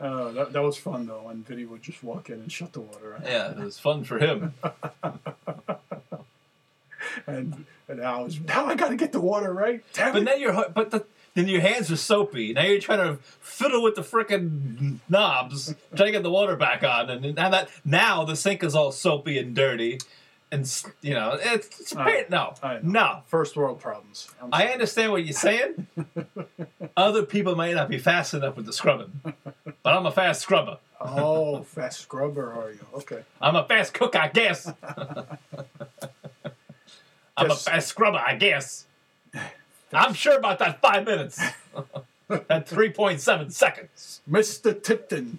Uh, 0.00 0.30
that, 0.32 0.52
that 0.54 0.62
was 0.62 0.78
fun 0.78 1.06
though, 1.06 1.22
when 1.24 1.42
Vinny 1.42 1.64
would 1.66 1.82
just 1.82 2.02
walk 2.02 2.30
in 2.30 2.36
and 2.36 2.50
shut 2.50 2.72
the 2.72 2.80
water 2.80 3.16
on. 3.16 3.22
Yeah, 3.24 3.50
it 3.50 3.58
was 3.58 3.78
fun 3.78 4.04
for 4.04 4.18
him. 4.18 4.54
And 7.26 7.66
and 7.88 8.00
Al 8.00 8.24
was 8.24 8.38
now 8.40 8.66
I 8.66 8.74
got 8.76 8.88
to 8.90 8.96
get 8.96 9.12
the 9.12 9.20
water 9.20 9.52
right. 9.52 9.82
Damn 9.92 10.12
But 10.12 10.22
it. 10.22 10.24
now 10.24 10.34
your 10.34 10.68
but 10.74 10.90
the, 10.90 11.04
then 11.34 11.48
your 11.48 11.60
hands 11.60 11.90
are 11.90 11.96
soapy. 11.96 12.52
Now 12.52 12.62
you're 12.62 12.80
trying 12.80 12.98
to 12.98 13.22
fiddle 13.40 13.82
with 13.82 13.94
the 13.94 14.02
frickin' 14.02 14.98
knobs, 15.08 15.74
trying 15.94 16.08
to 16.08 16.12
get 16.12 16.22
the 16.22 16.30
water 16.30 16.56
back 16.56 16.82
on, 16.82 17.10
and 17.10 17.34
now 17.34 17.50
that 17.50 17.68
now 17.84 18.24
the 18.24 18.36
sink 18.36 18.64
is 18.64 18.74
all 18.74 18.92
soapy 18.92 19.38
and 19.38 19.54
dirty, 19.54 19.98
and 20.50 20.70
you 21.00 21.14
know 21.14 21.38
it's, 21.40 21.80
it's 21.80 21.94
pain- 21.94 22.24
no 22.30 22.54
know. 22.62 22.80
no. 22.82 23.22
First 23.26 23.56
world 23.56 23.80
problems. 23.80 24.28
I 24.52 24.68
understand 24.68 25.12
what 25.12 25.24
you're 25.24 25.32
saying. 25.32 25.86
Other 26.96 27.22
people 27.22 27.54
might 27.54 27.74
not 27.74 27.88
be 27.88 27.98
fast 27.98 28.34
enough 28.34 28.56
with 28.56 28.66
the 28.66 28.72
scrubbing, 28.72 29.20
but 29.22 29.94
I'm 29.94 30.06
a 30.06 30.12
fast 30.12 30.42
scrubber. 30.42 30.78
Oh, 31.00 31.62
fast 31.62 32.00
scrubber 32.00 32.52
are 32.52 32.72
you? 32.72 32.80
Okay. 32.94 33.22
I'm 33.40 33.56
a 33.56 33.64
fast 33.64 33.94
cook, 33.94 34.14
I 34.16 34.28
guess. 34.28 34.70
I'm 37.36 37.50
a 37.50 37.56
fast 37.56 37.88
scrubber, 37.88 38.18
I 38.18 38.36
guess. 38.36 38.86
I'm 39.92 40.14
sure 40.14 40.36
about 40.38 40.58
that 40.60 40.80
five 40.80 41.04
minutes. 41.04 41.36
that 42.28 42.68
3.7 42.68 43.52
seconds. 43.52 44.20
Mr. 44.30 44.80
Tipton, 44.80 45.38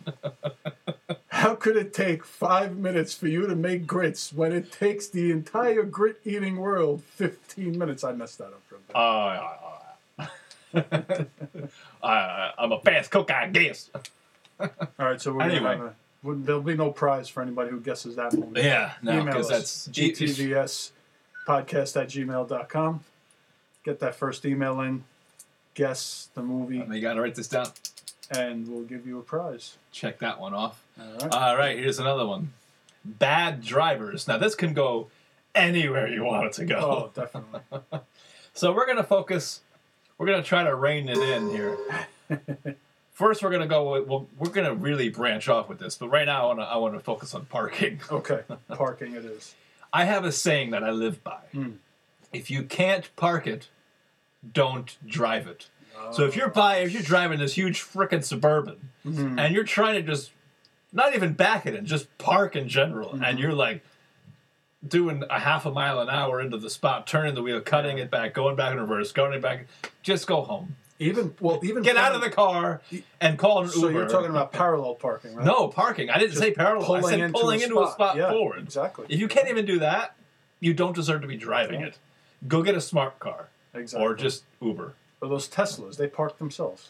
how 1.29 1.55
could 1.55 1.77
it 1.77 1.93
take 1.93 2.25
five 2.25 2.77
minutes 2.77 3.13
for 3.13 3.27
you 3.27 3.48
to 3.48 3.55
make 3.55 3.88
grits 3.88 4.34
when 4.34 4.51
it 4.51 4.72
takes 4.72 5.08
the 5.08 5.31
entire 5.31 5.84
grit 5.84 6.20
eating 6.25 6.58
world 6.58 7.01
15 7.03 7.77
minutes? 7.77 8.03
I 8.03 8.12
messed 8.12 8.39
that 8.39 8.48
up 8.48 8.62
real 8.70 8.81
bad. 8.88 8.96
Uh, 9.00 10.27
uh, 10.74 11.24
uh, 12.05 12.51
I'm 12.58 12.72
a 12.72 12.79
fast 12.81 13.12
cook, 13.12 13.31
I 13.31 13.48
guess. 13.48 13.89
All 14.60 14.70
right, 15.00 15.22
so 15.22 15.34
we're 15.34 15.43
Anyway. 15.43 15.77
gonna 15.77 15.96
there'll 16.43 16.62
be 16.62 16.75
no 16.75 16.91
prize 16.91 17.27
for 17.27 17.41
anybody 17.41 17.72
who 17.72 17.79
guesses 17.79 18.15
that 18.17 18.34
movie. 18.34 18.62
Yeah, 18.62 18.93
no, 19.01 19.24
because 19.25 19.50
us, 19.50 19.86
that's 19.86 19.98
gtvs 19.98 20.91
podcast 21.48 22.00
at 22.00 22.10
gmail.com. 22.10 23.03
Get 23.83 24.00
that 24.00 24.15
first 24.15 24.45
email 24.45 24.79
in, 24.81 25.03
guess 25.73 26.29
the 26.35 26.41
movie, 26.43 26.77
You 26.77 27.01
got 27.01 27.13
to 27.15 27.21
write 27.21 27.35
this 27.35 27.47
down. 27.47 27.67
and 28.29 28.67
we'll 28.67 28.83
give 28.83 29.07
you 29.07 29.19
a 29.19 29.23
prize. 29.23 29.77
Check 29.91 30.19
that 30.19 30.39
one 30.39 30.53
off. 30.53 30.83
All 31.00 31.05
right. 31.19 31.33
All 31.33 31.57
right, 31.57 31.77
here's 31.77 32.00
another 32.00 32.25
one. 32.25 32.53
Bad 33.03 33.61
drivers. 33.61 34.27
Now 34.27 34.38
this 34.38 34.53
can 34.55 34.73
go 34.73 35.07
anywhere 35.55 36.07
you 36.07 36.23
want 36.23 36.45
it 36.47 36.53
to 36.53 36.65
go. 36.65 36.77
oh, 36.77 37.11
definitely. 37.21 37.61
So 38.53 38.73
we're 38.73 38.85
gonna 38.85 39.01
focus. 39.03 39.61
We're 40.17 40.25
gonna 40.27 40.43
try 40.43 40.63
to 40.65 40.75
rein 40.75 41.07
it 41.07 41.17
in 41.17 41.50
here. 41.51 41.77
First, 43.13 43.41
we're 43.41 43.50
gonna 43.50 43.65
go. 43.65 43.93
with- 43.93 44.07
Well, 44.07 44.27
we're 44.38 44.50
gonna 44.51 44.73
really 44.75 45.07
branch 45.07 45.47
off 45.47 45.69
with 45.69 45.79
this, 45.79 45.95
but 45.95 46.09
right 46.09 46.25
now 46.25 46.43
I 46.43 46.45
want 46.47 46.59
to. 46.59 46.63
I 46.65 46.75
want 46.75 46.93
to 46.95 47.00
focus 47.00 47.33
on 47.33 47.45
parking. 47.45 48.01
Okay, 48.11 48.41
parking 48.67 49.15
it 49.15 49.23
is. 49.23 49.55
I 49.93 50.03
have 50.03 50.25
a 50.25 50.33
saying 50.33 50.71
that 50.71 50.83
I 50.83 50.91
live 50.91 51.23
by. 51.23 51.39
Hmm. 51.53 51.71
If 52.33 52.50
you 52.50 52.63
can't 52.63 53.13
park 53.15 53.47
it, 53.47 53.67
don't 54.53 54.97
drive 55.05 55.47
it. 55.47 55.67
So 56.13 56.25
if 56.25 56.35
you're 56.35 56.50
by, 56.50 56.77
if 56.77 56.93
you're 56.93 57.03
driving 57.03 57.38
this 57.39 57.53
huge 57.53 57.81
frickin' 57.81 58.23
suburban, 58.23 58.89
Mhm. 59.05 59.39
and 59.39 59.53
you're 59.53 59.63
trying 59.63 59.95
to 59.95 60.01
just 60.01 60.31
not 60.91 61.13
even 61.15 61.33
back 61.33 61.65
it 61.65 61.75
in, 61.75 61.85
just 61.85 62.17
park 62.17 62.55
in 62.55 62.67
general, 62.67 63.19
and 63.23 63.38
you're 63.38 63.53
like 63.53 63.83
doing 64.88 65.23
a 65.29 65.39
half 65.39 65.65
a 65.67 65.71
mile 65.71 66.00
an 66.00 66.09
hour 66.09 66.41
into 66.41 66.57
the 66.57 66.69
spot, 66.71 67.05
turning 67.05 67.35
the 67.35 67.41
wheel, 67.43 67.61
cutting 67.61 68.00
it 68.00 68.09
back, 68.09 68.33
going 68.33 68.55
back 68.55 68.71
in 68.73 68.79
reverse, 68.79 69.11
going 69.11 69.31
it 69.33 69.41
back, 69.41 69.67
just 70.01 70.25
go 70.25 70.41
home. 70.41 70.75
even 70.97 71.35
well, 71.39 71.59
even 71.63 71.81
Get 71.83 71.97
out 71.97 72.13
of 72.15 72.21
the 72.21 72.29
car 72.31 72.81
and 73.19 73.38
call 73.38 73.61
an 73.63 73.69
So 73.69 73.88
Uber. 73.88 73.91
you're 73.91 74.07
talking 74.09 74.29
about 74.31 74.51
parallel 74.51 74.95
parking, 74.95 75.35
right? 75.35 75.45
no 75.45 75.67
parking. 75.67 76.09
I 76.09 76.17
didn't 76.17 76.31
Just 76.31 76.41
say 76.41 76.51
parallel. 76.51 76.91
I 76.93 77.01
said 77.01 77.19
into 77.19 77.39
pulling 77.39 77.61
a 77.61 77.63
into 77.63 77.79
a 77.79 77.83
spot. 77.85 77.93
spot 77.93 78.17
Yeah, 78.17 78.31
forward. 78.31 78.59
exactly. 78.59 79.05
If 79.09 79.19
you 79.19 79.27
can't 79.27 79.50
even 79.50 79.65
do 79.65 79.79
that, 79.79 80.15
you 80.59 80.73
don't 80.73 80.95
deserve 80.95 81.21
to 81.21 81.27
be 81.27 81.38
driving 81.38 81.81
Yeah. 81.81 81.88
it. 81.88 81.97
Go 82.48 82.62
get 82.63 82.75
a 82.75 82.81
smart 82.81 83.19
car 83.19 83.50
Exactly. 83.74 84.05
or 84.05 84.15
just 84.15 84.43
Uber. 84.62 84.93
Or 85.21 85.27
those 85.29 85.48
Teslas, 85.48 85.98
they 85.98 86.07
park 86.07 86.38
themselves. 86.39 86.89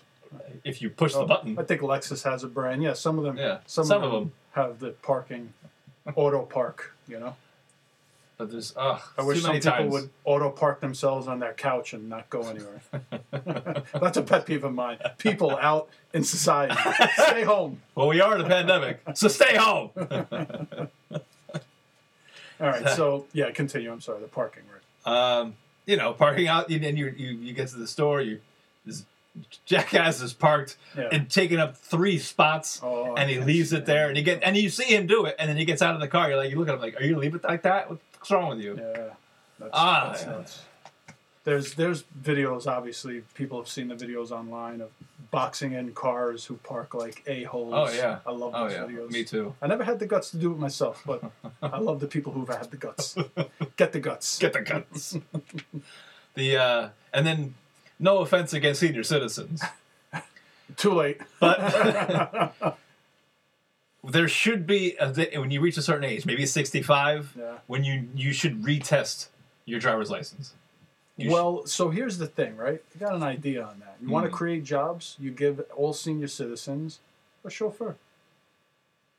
If 0.63 0.81
you 0.81 0.89
push 0.89 1.11
the 1.13 1.19
Oh, 1.19 1.25
button. 1.25 1.59
I 1.59 1.63
think 1.63 1.81
Lexus 1.81 2.23
has 2.23 2.43
a 2.43 2.47
brand. 2.47 2.81
Yeah, 2.81 2.93
some 2.93 3.17
of 3.17 3.25
them. 3.25 3.37
Yeah, 3.37 3.59
some, 3.65 3.83
some 3.85 4.01
of 4.03 4.13
of 4.13 4.19
them 4.21 4.31
have 4.53 4.79
the 4.79 4.91
parking, 4.91 5.53
auto 6.15 6.43
park. 6.43 6.95
You 7.09 7.19
know, 7.19 7.35
But 8.37 8.49
there's 8.51 8.73
ugh, 8.77 9.01
I 9.17 9.23
wish 9.23 9.41
some 9.41 9.51
people 9.55 9.71
times. 9.71 9.91
would 9.91 10.09
auto 10.23 10.49
park 10.49 10.79
themselves 10.79 11.27
on 11.27 11.39
their 11.39 11.51
couch 11.53 11.91
and 11.91 12.07
not 12.07 12.29
go 12.29 12.41
anywhere. 12.47 12.81
That's 13.93 14.15
a 14.15 14.21
pet 14.21 14.45
peeve 14.45 14.63
of 14.63 14.73
mine. 14.73 14.99
People 15.17 15.57
out 15.61 15.89
in 16.13 16.23
society, 16.23 16.75
stay 17.17 17.43
home. 17.43 17.81
Well, 17.95 18.07
we 18.07 18.21
are 18.21 18.33
in 18.35 18.41
a 18.41 18.47
pandemic, 18.47 19.01
so 19.15 19.27
stay 19.27 19.57
home. 19.57 19.89
All 22.61 22.67
right, 22.69 22.87
so 22.89 23.25
yeah, 23.33 23.51
continue. 23.51 23.91
I'm 23.91 23.99
sorry, 24.01 24.21
the 24.21 24.27
parking, 24.27 24.63
right? 24.71 24.80
Um, 25.05 25.55
you 25.85 25.97
know, 25.97 26.13
parking 26.13 26.47
out, 26.47 26.69
and 26.69 26.83
then 26.83 26.95
you, 26.97 27.13
you 27.17 27.29
you 27.31 27.53
get 27.53 27.67
to 27.69 27.77
the 27.77 27.87
store. 27.87 28.21
You 28.21 28.39
this 28.85 29.03
jackass 29.65 30.21
is 30.21 30.33
parked 30.33 30.75
Yeah. 30.97 31.09
and 31.11 31.29
taking 31.29 31.57
up 31.59 31.77
three 31.77 32.17
spots, 32.17 32.79
Oh, 32.83 33.15
and 33.15 33.29
he 33.29 33.37
yes, 33.37 33.45
leaves 33.47 33.73
it 33.73 33.79
yeah. 33.79 33.85
there, 33.85 34.07
and 34.09 34.17
you 34.17 34.23
get 34.23 34.41
and 34.43 34.57
you 34.57 34.69
see 34.69 34.93
him 34.95 35.07
do 35.07 35.25
it, 35.25 35.35
and 35.39 35.49
then 35.49 35.57
he 35.57 35.65
gets 35.65 35.81
out 35.81 35.95
of 35.95 36.01
the 36.01 36.07
car. 36.07 36.27
You're 36.29 36.37
like, 36.37 36.51
you 36.51 36.57
look 36.59 36.67
at 36.67 36.75
him 36.75 36.81
like, 36.81 36.99
are 36.99 37.03
you 37.03 37.11
gonna 37.11 37.21
leave 37.21 37.35
it 37.35 37.43
like 37.43 37.61
that? 37.63 37.89
What's 37.89 38.29
wrong 38.31 38.49
with 38.49 38.59
you? 38.59 38.75
Yeah, 38.77 39.09
that's, 39.59 39.71
Ah, 39.73 40.17
that's. 40.25 40.61
There's 41.43 41.73
there's 41.73 42.03
videos. 42.21 42.67
Obviously, 42.67 43.23
people 43.33 43.57
have 43.59 43.67
seen 43.67 43.87
the 43.87 43.95
videos 43.95 44.31
online 44.31 44.81
of 44.81 44.91
boxing 45.31 45.71
in 45.73 45.93
cars 45.93 46.45
who 46.45 46.55
park 46.57 46.93
like 46.93 47.23
a 47.25 47.43
holes. 47.43 47.73
Oh 47.75 47.91
yeah. 47.91 48.19
I 48.27 48.31
love 48.31 48.51
Oh 48.53 48.65
those 48.67 48.73
yeah. 48.73 48.83
videos. 48.85 49.09
Me 49.11 49.23
too. 49.23 49.55
I 49.61 49.67
never 49.67 49.83
had 49.83 49.97
the 49.99 50.05
guts 50.05 50.29
to 50.31 50.37
do 50.37 50.51
it 50.51 50.57
myself, 50.59 51.01
but 51.05 51.23
I 51.63 51.79
love 51.79 51.99
the 51.99 52.07
people 52.07 52.31
who've 52.33 52.47
had 52.49 52.69
the 52.69 52.77
guts. 52.77 53.15
Get 53.77 53.91
the 53.91 53.99
guts. 53.99 54.37
Get 54.43 54.53
the 54.53 54.61
guts. 54.61 55.17
the 56.35 56.57
uh, 56.57 56.89
and 57.13 57.25
then 57.25 57.55
no 57.97 58.19
offense 58.19 58.53
against 58.53 58.79
senior 58.81 59.03
citizens, 59.03 59.63
Too 60.75 60.93
late. 60.93 61.21
but 61.39 62.53
there 64.03 64.27
should 64.27 64.65
be 64.67 64.95
a, 64.99 65.11
when 65.39 65.51
you 65.51 65.61
reach 65.61 65.77
a 65.77 65.81
certain 65.81 66.03
age, 66.03 66.25
maybe 66.25 66.45
65, 66.45 67.35
Yeah. 67.37 67.57
when 67.67 67.83
you 67.83 68.07
you 68.15 68.31
should 68.33 68.63
retest 68.63 69.27
your 69.65 69.79
driver's 69.79 70.09
license. 70.11 70.53
You 71.17 71.31
well, 71.31 71.65
so 71.65 71.89
here's 71.89 72.17
the 72.17 72.27
thing, 72.27 72.55
right? 72.57 72.81
You 72.93 72.99
got 72.99 73.13
an 73.15 73.23
idea 73.23 73.63
on 73.63 73.79
that. 73.79 73.95
You 74.01 74.09
want 74.09 74.25
to 74.25 74.31
Mm. 74.31 74.35
create 74.35 74.63
jobs, 74.63 75.15
you 75.19 75.31
give 75.31 75.59
all 75.75 75.93
senior 75.93 76.27
citizens 76.27 76.99
a 77.43 77.49
chauffeur. 77.49 77.95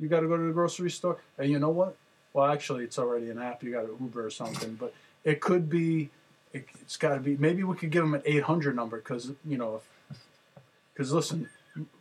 You 0.01 0.09
got 0.09 0.21
to 0.21 0.29
go 0.29 0.37
to 0.37 0.43
the 0.43 0.53
grocery 0.53 0.91
store. 0.91 1.19
And 1.39 1.51
you 1.51 1.59
know 1.59 1.69
what? 1.71 1.97
Well, 2.33 2.47
actually, 2.47 2.85
it's 2.85 2.99
already 2.99 3.31
an 3.31 3.39
app. 3.39 3.63
You 3.63 3.73
got 3.73 3.85
an 3.85 3.97
Uber 4.01 4.27
or 4.27 4.31
something. 4.31 4.75
But 4.75 4.95
it 5.23 5.41
could 5.41 5.69
be, 5.71 6.11
it, 6.53 6.67
it's 6.81 6.97
got 6.97 7.15
to 7.15 7.21
be, 7.21 7.37
maybe 7.37 7.63
we 7.63 7.77
could 7.77 7.91
give 7.91 8.03
them 8.03 8.15
an 8.15 8.23
800 8.25 8.75
number 8.75 8.97
because, 8.97 9.31
you 9.47 9.59
know, 9.59 9.81
because 10.93 11.13
listen, 11.13 11.49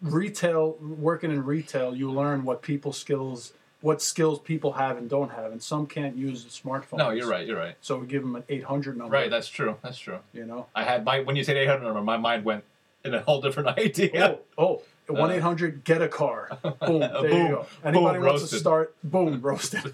retail, 0.01 0.77
working 0.81 1.31
in 1.31 1.43
retail, 1.45 1.95
you 1.95 2.11
learn 2.11 2.43
what 2.43 2.61
people 2.61 2.91
skills, 2.93 3.53
what 3.81 4.01
skills 4.01 4.39
people 4.39 4.73
have 4.73 4.97
and 4.97 5.09
don't 5.09 5.31
have. 5.31 5.51
And 5.51 5.61
some 5.61 5.87
can't 5.87 6.15
use 6.15 6.43
the 6.43 6.49
smartphone. 6.49 6.97
no, 6.97 7.09
you're 7.09 7.27
right. 7.27 7.45
You're 7.45 7.57
right. 7.57 7.75
So 7.81 7.97
we 7.97 8.07
give 8.07 8.21
them 8.21 8.35
an 8.35 8.43
800 8.47 8.97
number. 8.97 9.13
Right. 9.13 9.29
That's 9.29 9.49
true. 9.49 9.77
That's 9.81 9.97
true. 9.97 10.19
you 10.33 10.45
know? 10.45 10.67
I 10.75 10.83
had 10.83 11.03
my 11.03 11.21
when 11.21 11.35
you 11.35 11.43
said 11.43 11.57
800 11.57 11.83
number, 11.83 12.01
my 12.01 12.17
mind 12.17 12.45
went 12.45 12.63
in 13.03 13.13
a 13.13 13.21
whole 13.21 13.41
different 13.41 13.69
idea. 13.77 14.37
Oh, 14.57 14.63
oh, 14.63 14.81
uh, 15.09 15.13
one 15.13 15.31
eight 15.31 15.41
hundred 15.41 15.83
get 15.83 16.01
a 16.01 16.07
car. 16.07 16.49
Boom, 16.85 16.99
there 16.99 17.09
Boom, 17.09 17.23
you 17.23 17.47
go. 17.49 17.65
Anybody 17.83 18.19
boom, 18.19 18.27
wants 18.27 18.49
to 18.49 18.57
start? 18.57 18.95
Boom, 19.03 19.41
roasted. 19.41 19.93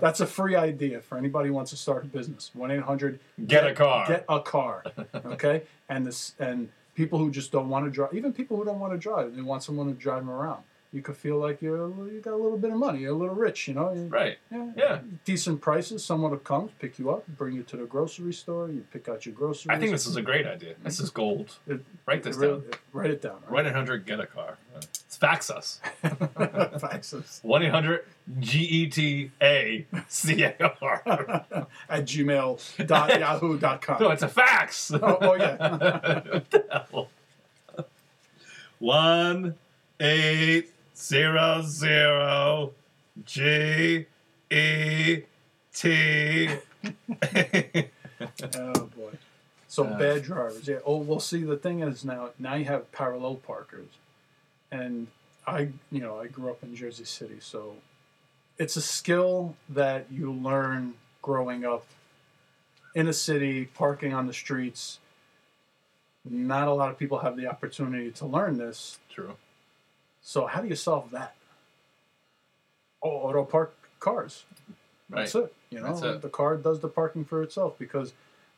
That's 0.00 0.20
a 0.20 0.26
free 0.26 0.56
idea 0.56 1.00
for 1.00 1.18
anybody 1.18 1.48
who 1.48 1.54
wants 1.54 1.70
to 1.72 1.76
start 1.76 2.04
a 2.04 2.06
business. 2.06 2.50
One 2.54 2.70
eight 2.70 2.82
hundred 2.82 3.20
Get 3.46 3.66
a 3.66 3.74
car. 3.74 4.06
Get 4.06 4.24
a 4.28 4.40
car. 4.40 4.84
Okay, 5.26 5.62
and 5.88 6.06
this 6.06 6.34
and 6.38 6.68
people 6.94 7.18
who 7.18 7.30
just 7.30 7.52
don't 7.52 7.68
want 7.68 7.84
to 7.86 7.90
drive, 7.90 8.14
even 8.14 8.32
people 8.32 8.56
who 8.56 8.64
don't 8.64 8.78
want 8.78 8.92
to 8.92 8.98
drive, 8.98 9.34
they 9.34 9.42
want 9.42 9.62
someone 9.62 9.88
to 9.88 9.94
drive 9.94 10.20
them 10.20 10.30
around. 10.30 10.62
You 10.92 11.02
could 11.02 11.16
feel 11.16 11.38
like 11.38 11.62
you're 11.62 11.86
you 12.10 12.20
got 12.20 12.32
a 12.32 12.36
little 12.36 12.58
bit 12.58 12.72
of 12.72 12.76
money, 12.76 12.98
you're 13.00 13.12
a 13.12 13.16
little 13.16 13.34
rich, 13.36 13.68
you 13.68 13.74
know. 13.74 13.92
You- 13.92 14.08
Right. 14.08 14.38
Yeah, 14.50 14.70
Yeah. 14.76 14.98
Decent 15.24 15.60
prices. 15.60 16.04
Someone 16.04 16.32
will 16.32 16.38
come, 16.38 16.70
pick 16.80 16.98
you 16.98 17.10
up, 17.10 17.24
bring 17.28 17.54
you 17.54 17.62
to 17.62 17.76
the 17.76 17.84
grocery 17.84 18.32
store. 18.32 18.68
You 18.68 18.84
pick 18.92 19.08
out 19.08 19.24
your 19.24 19.36
groceries. 19.36 19.68
I 19.70 19.78
think 19.78 19.92
this 19.92 20.06
is 20.06 20.16
a 20.16 20.22
great 20.22 20.46
idea. 20.46 20.74
This 20.82 20.98
is 20.98 21.10
gold. 21.10 21.56
It- 21.68 21.84
Write 22.06 22.24
this 22.24 22.36
really- 22.36 22.60
down. 22.62 22.70
Write 22.92 23.10
it 23.10 23.22
down. 23.22 23.36
One 23.48 23.66
eight 23.68 23.72
hundred 23.72 24.04
get 24.04 24.18
a 24.18 24.26
car. 24.26 24.58
It's 24.76 25.16
fax 25.16 25.48
us. 25.48 25.80
Faxes. 26.02 27.42
One 27.44 27.62
eight 27.62 27.70
hundred 27.70 28.04
G 28.40 28.58
E 28.60 28.86
T 28.88 29.30
A 29.40 29.86
C 30.08 30.42
A 30.42 30.56
R. 30.82 31.02
at 31.88 32.04
gmail.yahoo.com. 32.04 33.96
No, 34.00 34.10
it's 34.10 34.22
a 34.22 34.28
fax. 34.28 34.90
Oh, 34.92 35.18
oh, 35.20 35.34
yeah. 35.34 36.20
What 36.30 36.50
the 36.50 36.64
hell? 36.90 37.08
One 38.78 39.54
eight 40.00 40.70
zero 41.00 41.62
zero 41.62 42.72
G 43.24 44.06
E 44.50 45.22
T. 45.74 46.48
Oh 48.54 48.90
boy. 48.96 49.12
So 49.68 49.84
Uh, 49.84 49.98
bad 49.98 50.22
drivers. 50.22 50.66
Yeah. 50.66 50.78
Oh 50.84 50.98
well 50.98 51.20
see 51.20 51.42
the 51.42 51.56
thing 51.56 51.80
is 51.80 52.04
now 52.04 52.30
now 52.38 52.54
you 52.54 52.64
have 52.66 52.90
parallel 52.92 53.36
parkers. 53.36 53.88
And 54.70 55.08
I 55.46 55.68
you 55.90 56.00
know, 56.00 56.18
I 56.18 56.26
grew 56.26 56.50
up 56.50 56.62
in 56.62 56.74
Jersey 56.76 57.04
City, 57.04 57.38
so 57.40 57.76
it's 58.58 58.76
a 58.76 58.82
skill 58.82 59.56
that 59.68 60.06
you 60.10 60.32
learn 60.32 60.94
growing 61.22 61.64
up 61.64 61.86
in 62.94 63.06
a 63.08 63.12
city, 63.12 63.66
parking 63.66 64.12
on 64.12 64.26
the 64.26 64.32
streets. 64.32 64.98
Not 66.28 66.68
a 66.68 66.72
lot 66.72 66.90
of 66.90 66.98
people 66.98 67.20
have 67.20 67.36
the 67.36 67.46
opportunity 67.46 68.10
to 68.12 68.26
learn 68.26 68.58
this. 68.58 68.98
True. 69.08 69.36
So 70.22 70.46
how 70.46 70.60
do 70.60 70.68
you 70.68 70.76
solve 70.76 71.10
that? 71.10 71.34
Oh, 73.02 73.08
auto 73.08 73.44
park 73.44 73.74
cars. 73.98 74.44
Right. 75.08 75.20
That's 75.20 75.34
it. 75.34 75.54
You 75.70 75.80
know, 75.80 75.96
it. 75.96 76.22
the 76.22 76.28
car 76.28 76.56
does 76.56 76.80
the 76.80 76.88
parking 76.88 77.24
for 77.24 77.42
itself 77.42 77.78
because, 77.78 78.12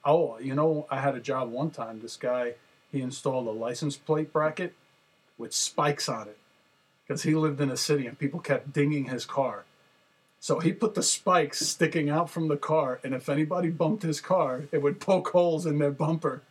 oh, 0.05 0.39
you 0.39 0.55
know, 0.55 0.87
I 0.91 1.01
had 1.01 1.15
a 1.15 1.21
job 1.21 1.51
one 1.51 1.71
time. 1.71 2.01
This 2.01 2.17
guy, 2.17 2.55
he 2.91 3.01
installed 3.01 3.47
a 3.47 3.51
license 3.51 3.97
plate 3.97 4.33
bracket 4.33 4.75
with 5.39 5.53
spikes 5.53 6.09
on 6.09 6.29
it 6.29 6.39
because 7.07 7.23
he 7.23 7.35
lived 7.35 7.61
in 7.61 7.71
a 7.71 7.77
city 7.77 8.07
and 8.07 8.19
people 8.19 8.41
kept 8.41 8.73
dinging 8.73 9.07
his 9.07 9.25
car. 9.25 9.65
So 10.41 10.59
he 10.59 10.73
put 10.73 10.95
the 10.95 11.05
spikes 11.05 11.61
sticking 11.61 12.11
out 12.11 12.29
from 12.29 12.49
the 12.49 12.57
car, 12.57 12.99
and 13.05 13.15
if 13.15 13.29
anybody 13.29 13.71
bumped 13.71 14.03
his 14.03 14.21
car, 14.21 14.65
it 14.73 14.83
would 14.83 14.99
poke 14.99 15.29
holes 15.29 15.67
in 15.67 15.79
their 15.79 15.93
bumper. 15.93 16.43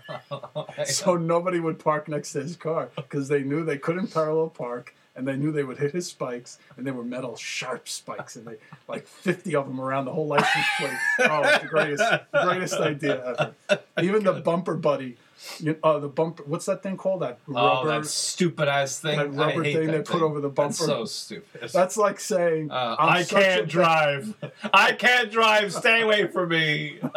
So 0.84 1.16
nobody 1.16 1.60
would 1.60 1.78
park 1.78 2.08
next 2.08 2.32
to 2.32 2.42
his 2.42 2.56
car 2.56 2.90
because 2.96 3.28
they 3.28 3.42
knew 3.42 3.64
they 3.64 3.78
couldn't 3.78 4.08
parallel 4.12 4.48
park, 4.48 4.94
and 5.14 5.26
they 5.28 5.36
knew 5.36 5.52
they 5.52 5.64
would 5.64 5.78
hit 5.78 5.92
his 5.92 6.06
spikes, 6.06 6.58
and 6.76 6.86
they 6.86 6.90
were 6.90 7.04
metal 7.04 7.36
sharp 7.36 7.88
spikes, 7.88 8.36
and 8.36 8.46
they 8.46 8.56
like 8.88 9.06
fifty 9.06 9.54
of 9.54 9.66
them 9.66 9.80
around 9.80 10.06
the 10.06 10.12
whole 10.12 10.26
license 10.26 10.66
plate. 10.78 10.96
Oh, 11.20 11.42
it's 11.44 11.62
the 11.62 11.68
greatest, 11.68 12.04
greatest 12.32 12.74
idea 12.74 13.54
ever. 13.68 13.80
Even 14.02 14.24
the 14.24 14.32
bumper 14.34 14.74
buddy 14.74 15.16
You, 15.60 15.76
uh, 15.82 15.98
the 15.98 16.08
bumper. 16.08 16.42
What's 16.46 16.66
that 16.66 16.82
thing 16.82 16.96
called? 16.96 17.20
That 17.22 17.38
Oh, 17.54 17.86
that 17.86 18.06
stupid 18.06 18.68
ass 18.68 18.98
thing. 19.00 19.18
that 19.18 19.26
I 19.26 19.46
rubber 19.46 19.62
hate 19.64 19.74
thing 19.76 19.86
that 19.88 19.92
they 19.92 19.98
put 19.98 20.12
thing. 20.20 20.22
over 20.22 20.40
the 20.40 20.48
That's 20.48 20.78
bumper. 20.78 20.92
so 20.92 21.04
stupid. 21.04 21.70
That's 21.70 21.96
like 21.96 22.18
saying 22.20 22.70
Uh, 22.70 22.96
I'm 22.98 23.08
I 23.18 23.22
such 23.24 23.38
a 23.38 23.44
can't 23.44 23.68
drive. 23.68 24.34
I 24.72 24.92
can't 24.92 25.30
drive. 25.30 25.72
Stay 25.74 26.00
away 26.02 26.28
from 26.28 26.48
me. 26.48 26.98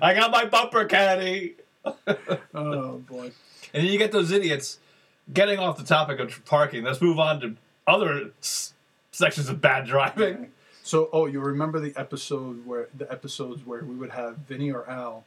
I 0.00 0.14
got 0.14 0.30
my 0.30 0.46
bumper 0.46 0.84
caddy. 0.86 1.56
Oh 2.54 2.98
boy. 2.98 3.32
And 3.74 3.84
then 3.84 3.86
you 3.86 3.98
get 3.98 4.12
those 4.12 4.30
idiots 4.32 4.78
getting 5.32 5.58
off 5.58 5.76
the 5.76 5.84
topic 5.84 6.18
of 6.20 6.44
parking. 6.44 6.84
Let's 6.84 7.00
move 7.02 7.18
on 7.18 7.40
to 7.40 7.56
other 7.86 8.30
s- 8.40 8.72
sections 9.12 9.48
of 9.48 9.60
bad 9.60 9.86
driving. 9.86 10.52
So, 10.84 11.10
oh, 11.12 11.26
you 11.26 11.40
remember 11.40 11.80
the 11.80 11.92
episode 11.96 12.64
where 12.66 12.88
the 12.96 13.12
episodes 13.12 13.66
where 13.66 13.84
we 13.84 13.94
would 13.94 14.08
have 14.12 14.38
Vinny 14.38 14.72
or 14.72 14.88
Al 14.88 15.26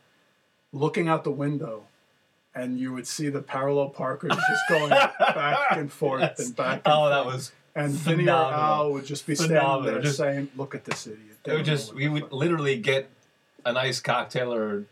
looking 0.74 1.08
out 1.08 1.24
the 1.24 1.30
window, 1.30 1.84
and 2.56 2.80
you 2.80 2.92
would 2.94 3.06
see 3.06 3.30
the 3.30 3.44
parallel 3.44 3.90
parkers 3.90 4.32
just 4.36 4.62
going 4.70 4.90
back 5.20 5.68
and 5.78 5.92
forth 5.92 6.22
Yes. 6.22 6.40
and 6.48 6.56
back. 6.56 6.82
And 6.84 6.94
Oh, 6.96 7.10
that 7.10 7.28
was. 7.28 7.52
And 7.76 7.92
Vinny 7.94 8.28
or. 8.28 8.32
Al 8.32 8.92
would 8.94 9.06
just 9.06 9.28
be 9.28 9.36
standing 9.36 9.84
there 9.84 10.02
Just- 10.02 10.18
saying, 10.18 10.50
"Look 10.58 10.74
at 10.74 10.84
this 10.84 11.06
idiot." 11.06 11.38
They 11.44 11.52
It 11.52 11.56
would 11.58 11.66
just 11.66 11.94
we 11.94 12.08
would 12.08 12.32
literally 12.34 12.78
get 12.80 13.08
a 13.64 13.72
nice 13.72 14.00
cocktail 14.00 14.52
or 14.52 14.86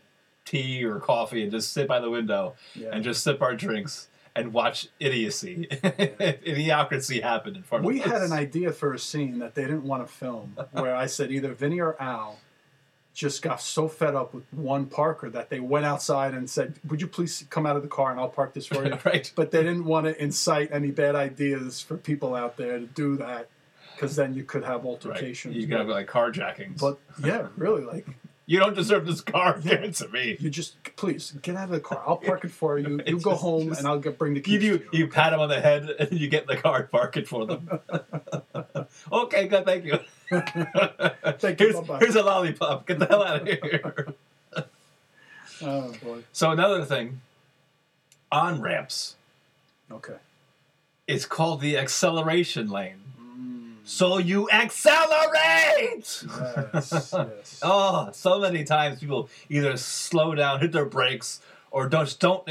tea 0.50 0.84
or 0.84 0.98
coffee 1.00 1.42
and 1.42 1.50
just 1.52 1.72
sit 1.72 1.86
by 1.88 2.00
the 2.00 2.10
window 2.10 2.54
Yeah. 2.74 2.88
and 2.92 3.04
just 3.04 3.22
sip 3.22 3.40
our 3.42 3.54
drinks 3.54 4.08
and 4.34 4.52
watch 4.52 4.88
idiocy, 5.00 5.66
idiocracy 5.72 7.22
happen 7.22 7.56
in 7.56 7.62
front 7.62 7.84
We 7.84 7.98
of 8.00 8.02
us. 8.02 8.06
We 8.06 8.12
had 8.12 8.22
an 8.22 8.32
idea 8.32 8.72
for 8.72 8.92
a 8.92 8.98
scene 8.98 9.38
that 9.40 9.54
they 9.54 9.62
didn't 9.62 9.84
want 9.84 10.06
to 10.06 10.12
film, 10.12 10.56
where 10.72 10.94
I 10.94 11.06
said 11.06 11.30
either 11.32 11.52
Vinny 11.52 11.80
or 11.80 11.96
Al 12.00 12.38
just 13.12 13.42
got 13.42 13.60
so 13.60 13.88
fed 13.88 14.14
up 14.14 14.32
with 14.32 14.44
one 14.52 14.86
Parker 14.86 15.28
that 15.30 15.50
they 15.50 15.58
went 15.58 15.84
outside 15.84 16.32
and 16.32 16.48
said, 16.48 16.74
"Would 16.88 17.00
you 17.00 17.08
please 17.08 17.44
come 17.50 17.66
out 17.66 17.74
of 17.76 17.82
the 17.82 17.88
car 17.88 18.12
and 18.12 18.20
I'll 18.20 18.28
park 18.28 18.54
this 18.54 18.66
for 18.66 18.84
you?" 18.86 18.96
right. 19.04 19.30
but 19.34 19.50
they 19.50 19.62
didn't 19.64 19.84
want 19.84 20.06
to 20.06 20.22
incite 20.22 20.70
any 20.72 20.90
bad 20.92 21.16
ideas 21.16 21.80
for 21.80 21.96
people 21.96 22.34
out 22.36 22.56
there 22.56 22.78
to 22.78 22.86
do 22.86 23.16
that 23.16 23.48
because 23.94 24.14
then 24.16 24.34
you 24.34 24.44
could 24.44 24.62
have 24.64 24.84
Right. 24.84 24.90
altercations. 24.90 25.56
You 25.56 25.66
have 25.76 25.88
like 25.88 26.08
carjackings. 26.08 26.78
but 26.80 26.98
yeah, 27.22 27.48
really, 27.56 27.82
like 27.82 28.06
you 28.50 28.58
don't 28.58 28.74
deserve 28.74 29.06
this 29.06 29.20
car. 29.20 29.60
Give 29.62 29.84
it 29.84 29.94
to 29.94 30.08
me. 30.08 30.36
you 30.40 30.50
just 30.50 30.74
please 30.96 31.30
get 31.40 31.54
out 31.54 31.64
of 31.66 31.70
the 31.70 31.78
car. 31.78 32.02
I'll 32.04 32.16
park 32.16 32.44
it 32.44 32.50
for 32.50 32.80
you. 32.80 33.00
You 33.06 33.20
go 33.20 33.34
home 33.46 33.68
just- 33.68 33.78
and 33.78 33.86
I'll 33.88 34.00
get, 34.00 34.18
bring 34.18 34.34
the 34.34 34.40
You 34.40 34.58
keys. 34.58 34.60
do. 34.60 34.78
to 34.78 34.96
You 34.96 35.06
pat 35.06 35.32
him 35.32 35.38
on 35.38 35.48
the 35.48 35.60
head 35.60 35.88
and 36.00 36.18
you 36.18 36.26
get 36.26 36.42
in 36.42 36.48
the 36.48 36.56
car 36.56 36.80
and 36.80 36.90
park 36.90 37.16
it 37.16 37.28
for 37.28 37.46
them. 37.46 37.70
okay, 39.12 39.46
good. 39.46 39.64
Thank 39.64 39.84
you. 39.84 40.00
Thank 40.30 41.60
you, 41.60 41.66
here's, 41.66 41.74
bye-bye. 41.76 41.98
here's 42.00 42.16
a 42.16 42.22
lollipop. 42.24 42.88
Get 42.88 42.98
the 42.98 43.06
hell 43.06 43.22
out 43.22 43.42
of 43.42 43.46
here. 43.46 44.06
Oh 45.62 45.92
boy. 46.02 46.24
so 46.32 46.50
another 46.50 46.84
thing, 46.84 47.20
on 48.32 48.60
ramps. 48.60 49.14
Okay. 49.92 50.16
It's 51.06 51.24
called 51.26 51.60
the 51.60 51.76
acceleration 51.76 52.68
lane. 52.70 52.96
So 53.90 54.18
you 54.18 54.48
accelerate. 54.50 56.24
yes. 56.72 57.12
yes. 57.12 57.60
Oh, 57.62 58.10
so 58.12 58.38
many 58.38 58.62
times 58.62 59.00
people 59.00 59.28
either 59.48 59.76
slow 59.76 60.34
down, 60.36 60.60
hit 60.60 60.70
their 60.70 60.84
brakes, 60.86 61.40
or 61.72 61.88
don't 61.88 62.16
don't 62.20 62.48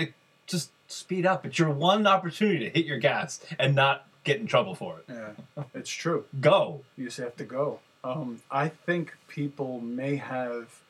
just 0.48 0.72
speed 0.89 1.25
up. 1.25 1.46
It's 1.46 1.58
your 1.58 1.69
one 1.69 2.05
opportunity 2.05 2.65
to 2.65 2.69
hit 2.69 2.86
your 2.86 3.00
gas 3.00 3.39
and 3.58 3.74
not 3.74 4.05
get 4.25 4.41
in 4.41 4.48
trouble 4.48 4.75
for 4.75 5.00
it. 5.00 5.05
Yeah, 5.08 5.63
it's 5.74 5.89
true. 5.89 6.25
Go. 6.41 6.81
You 6.98 7.05
just 7.05 7.17
have 7.17 7.38
to 7.38 7.46
go. 7.46 7.79
Um, 8.03 8.41
I 8.51 8.67
think 8.67 9.15
people 9.29 9.79
may 9.79 10.17
have, 10.17 10.81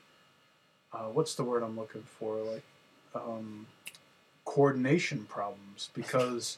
uh, 0.91 1.10
what's 1.13 1.36
the 1.36 1.44
word 1.44 1.62
I'm 1.62 1.77
looking 1.77 2.03
for? 2.03 2.38
Like, 2.38 2.63
um, 3.13 3.67
coordination 4.45 5.26
problems 5.26 5.89
because, 5.93 6.58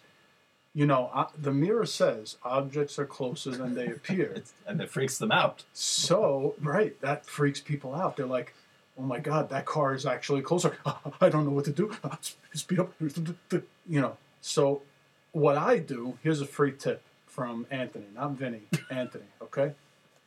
you 0.73 0.85
know, 0.85 1.27
the 1.37 1.51
mirror 1.51 1.85
says 1.85 2.37
objects 2.43 2.97
are 2.97 3.05
closer 3.05 3.51
than 3.51 3.73
they 3.75 3.87
appear. 3.87 4.41
And 4.67 4.79
it 4.81 4.89
freaks 4.89 5.17
them 5.17 5.31
out. 5.31 5.63
so, 5.73 6.55
right, 6.61 6.99
that 7.01 7.25
freaks 7.25 7.59
people 7.59 7.93
out. 7.93 8.15
They're 8.15 8.25
like, 8.25 8.53
oh 8.97 9.01
my 9.01 9.19
God, 9.19 9.49
that 9.49 9.65
car 9.65 9.93
is 9.93 10.05
actually 10.05 10.41
closer. 10.41 10.77
I 11.21 11.29
don't 11.29 11.43
know 11.45 11.51
what 11.51 11.65
to 11.65 11.71
do. 11.71 11.91
Speed 12.53 12.79
up. 12.79 12.93
You 13.51 14.01
know, 14.01 14.17
so 14.39 14.81
what 15.33 15.57
I 15.57 15.79
do, 15.79 16.17
here's 16.23 16.39
a 16.41 16.45
free 16.45 16.71
tip 16.71 17.01
from 17.25 17.65
Anthony, 17.71 18.05
not 18.15 18.31
Vinny, 18.31 18.61
Anthony, 18.89 19.25
okay? 19.41 19.73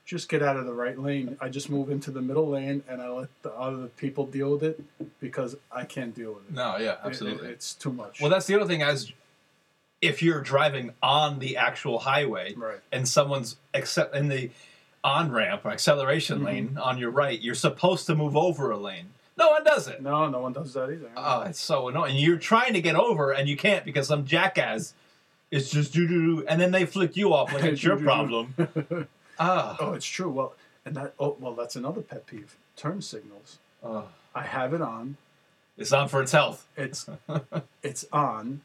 Just 0.07 0.29
get 0.29 0.43
out 0.43 0.57
of 0.59 0.67
the 0.67 0.73
right 0.75 0.99
lane. 0.99 1.37
I 1.41 1.49
just 1.49 1.71
move 1.71 1.91
into 1.91 2.11
the 2.11 2.21
middle 2.21 2.49
lane 2.49 2.83
and 2.89 3.01
I 3.01 3.09
let 3.09 3.29
the 3.43 3.53
other 3.53 3.87
people 3.87 4.27
deal 4.27 4.51
with 4.53 4.63
it 4.63 4.83
because 5.21 5.57
I 5.73 5.85
can't 5.85 6.15
deal 6.15 6.35
with 6.35 6.45
it. 6.49 6.53
No, 6.55 6.77
yeah, 6.77 6.97
It- 7.07 7.23
it- 7.23 7.41
it's 7.45 7.73
too 7.75 7.93
much. 7.93 8.21
well, 8.21 8.29
that's 8.31 8.47
the 8.47 8.55
other 8.57 8.67
thing. 8.67 8.83
As 8.83 9.13
if 10.05 10.23
you're 10.23 10.41
driving 10.43 10.93
on 11.03 11.39
the 11.39 11.57
actual 11.57 11.99
highway 12.01 12.55
right. 12.55 12.81
and 12.93 13.09
someone's 13.09 13.57
accept 13.73 14.15
in 14.15 14.29
the 14.29 14.51
on 15.03 15.31
ramp 15.33 15.65
or 15.65 15.71
acceleration 15.71 16.41
Mhm. 16.41 16.45
lane 16.45 16.79
on 16.81 16.99
your 16.99 17.11
right, 17.11 17.41
you're 17.41 17.55
supposed 17.55 18.07
to 18.07 18.15
move 18.15 18.37
over 18.37 18.71
a 18.71 18.77
lane. 18.77 19.11
No 19.37 19.51
one 19.51 19.65
does 19.65 19.89
it. 19.89 20.01
No, 20.01 20.29
no 20.29 20.41
one 20.41 20.53
does 20.53 20.73
that 20.75 20.91
either. 20.91 21.11
Oh, 21.17 21.43
it's 21.43 21.61
so 21.61 21.89
annoying. 21.89 22.17
You're 22.17 22.39
trying 22.39 22.73
to 22.75 22.81
get 22.81 22.95
over 22.95 23.33
and 23.33 23.49
you 23.49 23.57
can't 23.57 23.85
because 23.85 24.07
some 24.09 24.25
jackass 24.25 24.95
is 25.51 25.71
just 25.71 25.93
do 25.93 26.07
do 26.09 26.37
do, 26.41 26.47
and 26.47 26.61
then 26.61 26.71
they 26.71 26.85
flick 26.87 27.17
you 27.17 27.33
off 27.35 27.53
like 27.53 27.65
it's 27.73 27.83
your 27.83 27.97
problem. 27.97 28.55
Ah, 29.37 29.77
oh, 29.81 29.95
it's 29.95 30.07
true. 30.07 30.29
Well, 30.31 30.55
and 30.85 30.95
that, 30.97 31.15
oh, 31.19 31.37
well, 31.41 31.55
that's 31.55 31.75
another 31.75 32.03
pet 32.03 32.25
peeve 32.27 32.55
turn 32.77 33.03
signals. 33.03 33.59
oh. 33.83 34.05
I 34.33 34.43
have 34.43 34.73
it 34.75 34.81
on. 34.81 35.17
it's 35.77 35.93
on 35.93 36.09
for 36.09 36.23
its 36.23 36.31
health. 36.33 36.67
It's 36.77 37.07
it's 37.83 38.05
on, 38.13 38.61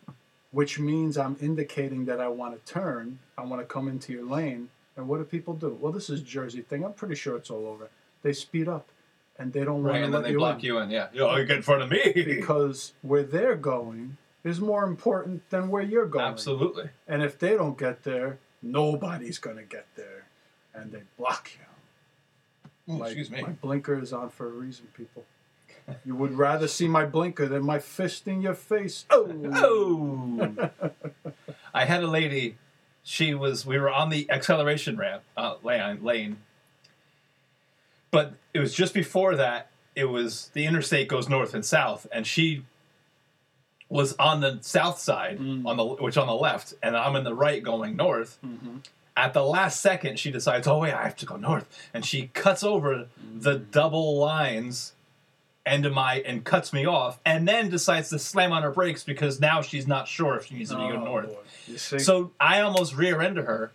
which 0.51 0.79
means 0.79 1.17
I'm 1.17 1.37
indicating 1.41 2.05
that 2.05 2.19
I 2.19 2.27
want 2.27 2.53
to 2.65 2.71
turn. 2.73 3.19
I 3.37 3.43
want 3.43 3.61
to 3.61 3.65
come 3.65 3.87
into 3.87 4.11
your 4.13 4.25
lane. 4.25 4.69
And 4.95 5.07
what 5.07 5.17
do 5.19 5.23
people 5.23 5.53
do? 5.53 5.77
Well, 5.79 5.91
this 5.91 6.09
is 6.09 6.21
Jersey 6.21 6.61
thing. 6.61 6.83
I'm 6.83 6.93
pretty 6.93 7.15
sure 7.15 7.37
it's 7.37 7.49
all 7.49 7.65
over. 7.67 7.89
They 8.21 8.33
speed 8.33 8.67
up, 8.67 8.89
and 9.37 9.53
they 9.53 9.63
don't 9.63 9.75
want 9.83 9.85
Right, 9.93 9.99
to 9.99 10.05
and 10.05 10.13
then 10.13 10.21
let 10.21 10.27
they 10.27 10.31
you 10.33 10.37
block 10.39 10.59
in 10.59 10.65
you 10.65 10.77
in. 10.79 10.89
Yeah, 10.89 11.07
oh, 11.19 11.35
you 11.37 11.45
get 11.45 11.57
in 11.57 11.61
front 11.63 11.83
of 11.83 11.89
me. 11.89 12.11
because 12.15 12.93
where 13.01 13.23
they're 13.23 13.55
going 13.55 14.17
is 14.43 14.59
more 14.59 14.83
important 14.83 15.49
than 15.51 15.69
where 15.69 15.81
you're 15.83 16.05
going. 16.07 16.25
Absolutely. 16.25 16.89
And 17.07 17.21
if 17.23 17.39
they 17.39 17.51
don't 17.55 17.77
get 17.77 18.03
there, 18.03 18.39
nobody's 18.61 19.37
gonna 19.37 19.63
get 19.63 19.85
there, 19.95 20.25
and 20.73 20.91
they 20.91 21.03
block 21.17 21.51
you. 21.57 22.93
Ooh, 22.93 22.97
My- 22.97 23.05
excuse 23.07 23.29
me. 23.31 23.41
My 23.41 23.49
blinker 23.51 23.97
is 23.99 24.11
on 24.11 24.29
for 24.29 24.47
a 24.47 24.51
reason, 24.51 24.87
people. 24.97 25.23
You 26.05 26.15
would 26.15 26.37
rather 26.37 26.67
see 26.67 26.87
my 26.87 27.05
blinker 27.05 27.47
than 27.47 27.63
my 27.65 27.79
fist 27.79 28.27
in 28.27 28.41
your 28.41 28.53
face. 28.53 29.05
Oh, 29.09 29.27
Oh. 29.53 30.69
I 31.73 31.85
had 31.85 32.03
a 32.03 32.07
lady. 32.07 32.57
She 33.03 33.33
was. 33.33 33.65
We 33.65 33.79
were 33.79 33.89
on 33.89 34.09
the 34.09 34.29
acceleration 34.29 34.97
ramp 34.97 35.23
uh, 35.37 35.55
lane, 35.63 36.03
lane, 36.03 36.37
but 38.11 38.33
it 38.53 38.59
was 38.59 38.73
just 38.73 38.93
before 38.93 39.35
that. 39.35 39.69
It 39.95 40.05
was 40.05 40.49
the 40.53 40.65
interstate 40.65 41.07
goes 41.07 41.27
north 41.29 41.53
and 41.53 41.65
south, 41.65 42.07
and 42.11 42.25
she 42.25 42.63
was 43.89 44.15
on 44.17 44.41
the 44.41 44.59
south 44.61 44.99
side, 44.99 45.39
Mm. 45.39 45.65
on 45.65 45.77
the 45.77 45.85
which 45.85 46.17
on 46.17 46.27
the 46.27 46.33
left, 46.35 46.73
and 46.83 46.95
I'm 46.95 47.15
in 47.15 47.23
the 47.23 47.33
right 47.33 47.63
going 47.63 47.95
north. 47.95 48.37
Mhm. 48.45 48.83
At 49.17 49.33
the 49.33 49.43
last 49.43 49.81
second, 49.81 50.19
she 50.19 50.31
decides, 50.31 50.67
"Oh 50.67 50.77
wait, 50.79 50.93
I 50.93 51.03
have 51.03 51.15
to 51.17 51.25
go 51.25 51.35
north," 51.35 51.67
and 51.93 52.05
she 52.05 52.27
cuts 52.27 52.63
over 52.63 53.07
the 53.33 53.57
Mm. 53.59 53.71
double 53.71 54.17
lines 54.17 54.93
into 55.65 55.89
my 55.89 56.15
and 56.25 56.43
cuts 56.43 56.73
me 56.73 56.85
off, 56.85 57.19
and 57.25 57.47
then 57.47 57.69
decides 57.69 58.09
to 58.09 58.19
slam 58.19 58.51
on 58.51 58.63
her 58.63 58.71
brakes 58.71 59.03
because 59.03 59.39
now 59.39 59.61
she's 59.61 59.87
not 59.87 60.07
sure 60.07 60.35
if 60.37 60.45
she 60.45 60.55
needs 60.55 60.69
to 60.71 60.77
be 60.77 60.81
Oh, 60.83 61.03
north. 61.03 61.27
boy. 61.27 61.35
You 61.67 61.77
see? 61.77 61.99
So 61.99 62.31
I 62.39 62.61
almost 62.61 62.95
rear 62.95 63.21
end 63.21 63.37
her. 63.37 63.71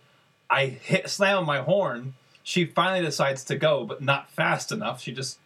I 0.49 0.65
hit 0.67 1.09
slam 1.09 1.37
on 1.39 1.45
my 1.45 1.59
horn. 1.61 2.13
She 2.43 2.65
finally 2.65 3.03
decides 3.03 3.43
to 3.45 3.55
go, 3.55 3.85
but 3.85 4.01
not 4.03 4.29
fast 4.29 4.71
enough. 4.71 5.01
She 5.01 5.11
just 5.13 5.39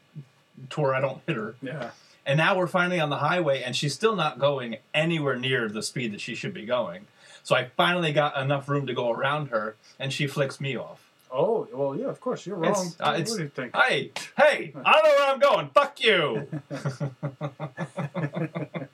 tore. 0.69 0.93
I 0.95 0.99
don't 1.01 1.21
hit 1.27 1.35
her. 1.37 1.55
yeah. 1.61 1.91
And 2.25 2.37
now 2.37 2.55
we're 2.57 2.67
finally 2.67 2.99
on 2.99 3.09
the 3.09 3.17
highway, 3.17 3.63
and 3.63 3.75
she's 3.75 3.93
still 3.93 4.15
not 4.15 4.37
going 4.39 4.77
anywhere 4.93 5.35
near 5.35 5.67
the 5.67 5.81
speed 5.81 6.13
that 6.13 6.21
she 6.21 6.35
should 6.35 6.53
be 6.53 6.65
going. 6.65 7.07
So 7.43 7.55
I 7.55 7.65
finally 7.75 8.11
got 8.13 8.37
enough 8.37 8.69
room 8.69 8.85
to 8.87 8.93
go 8.93 9.09
around 9.11 9.47
her, 9.47 9.75
and 9.97 10.11
she 10.13 10.27
flicks 10.27 10.59
me 10.61 10.77
off. 10.77 11.08
Oh, 11.31 11.67
well, 11.71 11.95
yeah, 11.95 12.07
of 12.07 12.19
course, 12.19 12.45
you're 12.45 12.57
wrong. 12.57 12.71
It's- 12.71 12.95
uh, 12.99 13.13
what 13.15 13.25
do 13.25 13.43
you 13.43 13.49
think? 13.49 13.73
Hey, 13.75 14.11
hey! 14.37 14.73
I 14.83 15.01
know 15.01 15.09
where 15.09 15.31
I'm 15.31 15.39
going. 15.39 15.69
Fuck 15.73 16.03
you. 16.03 16.47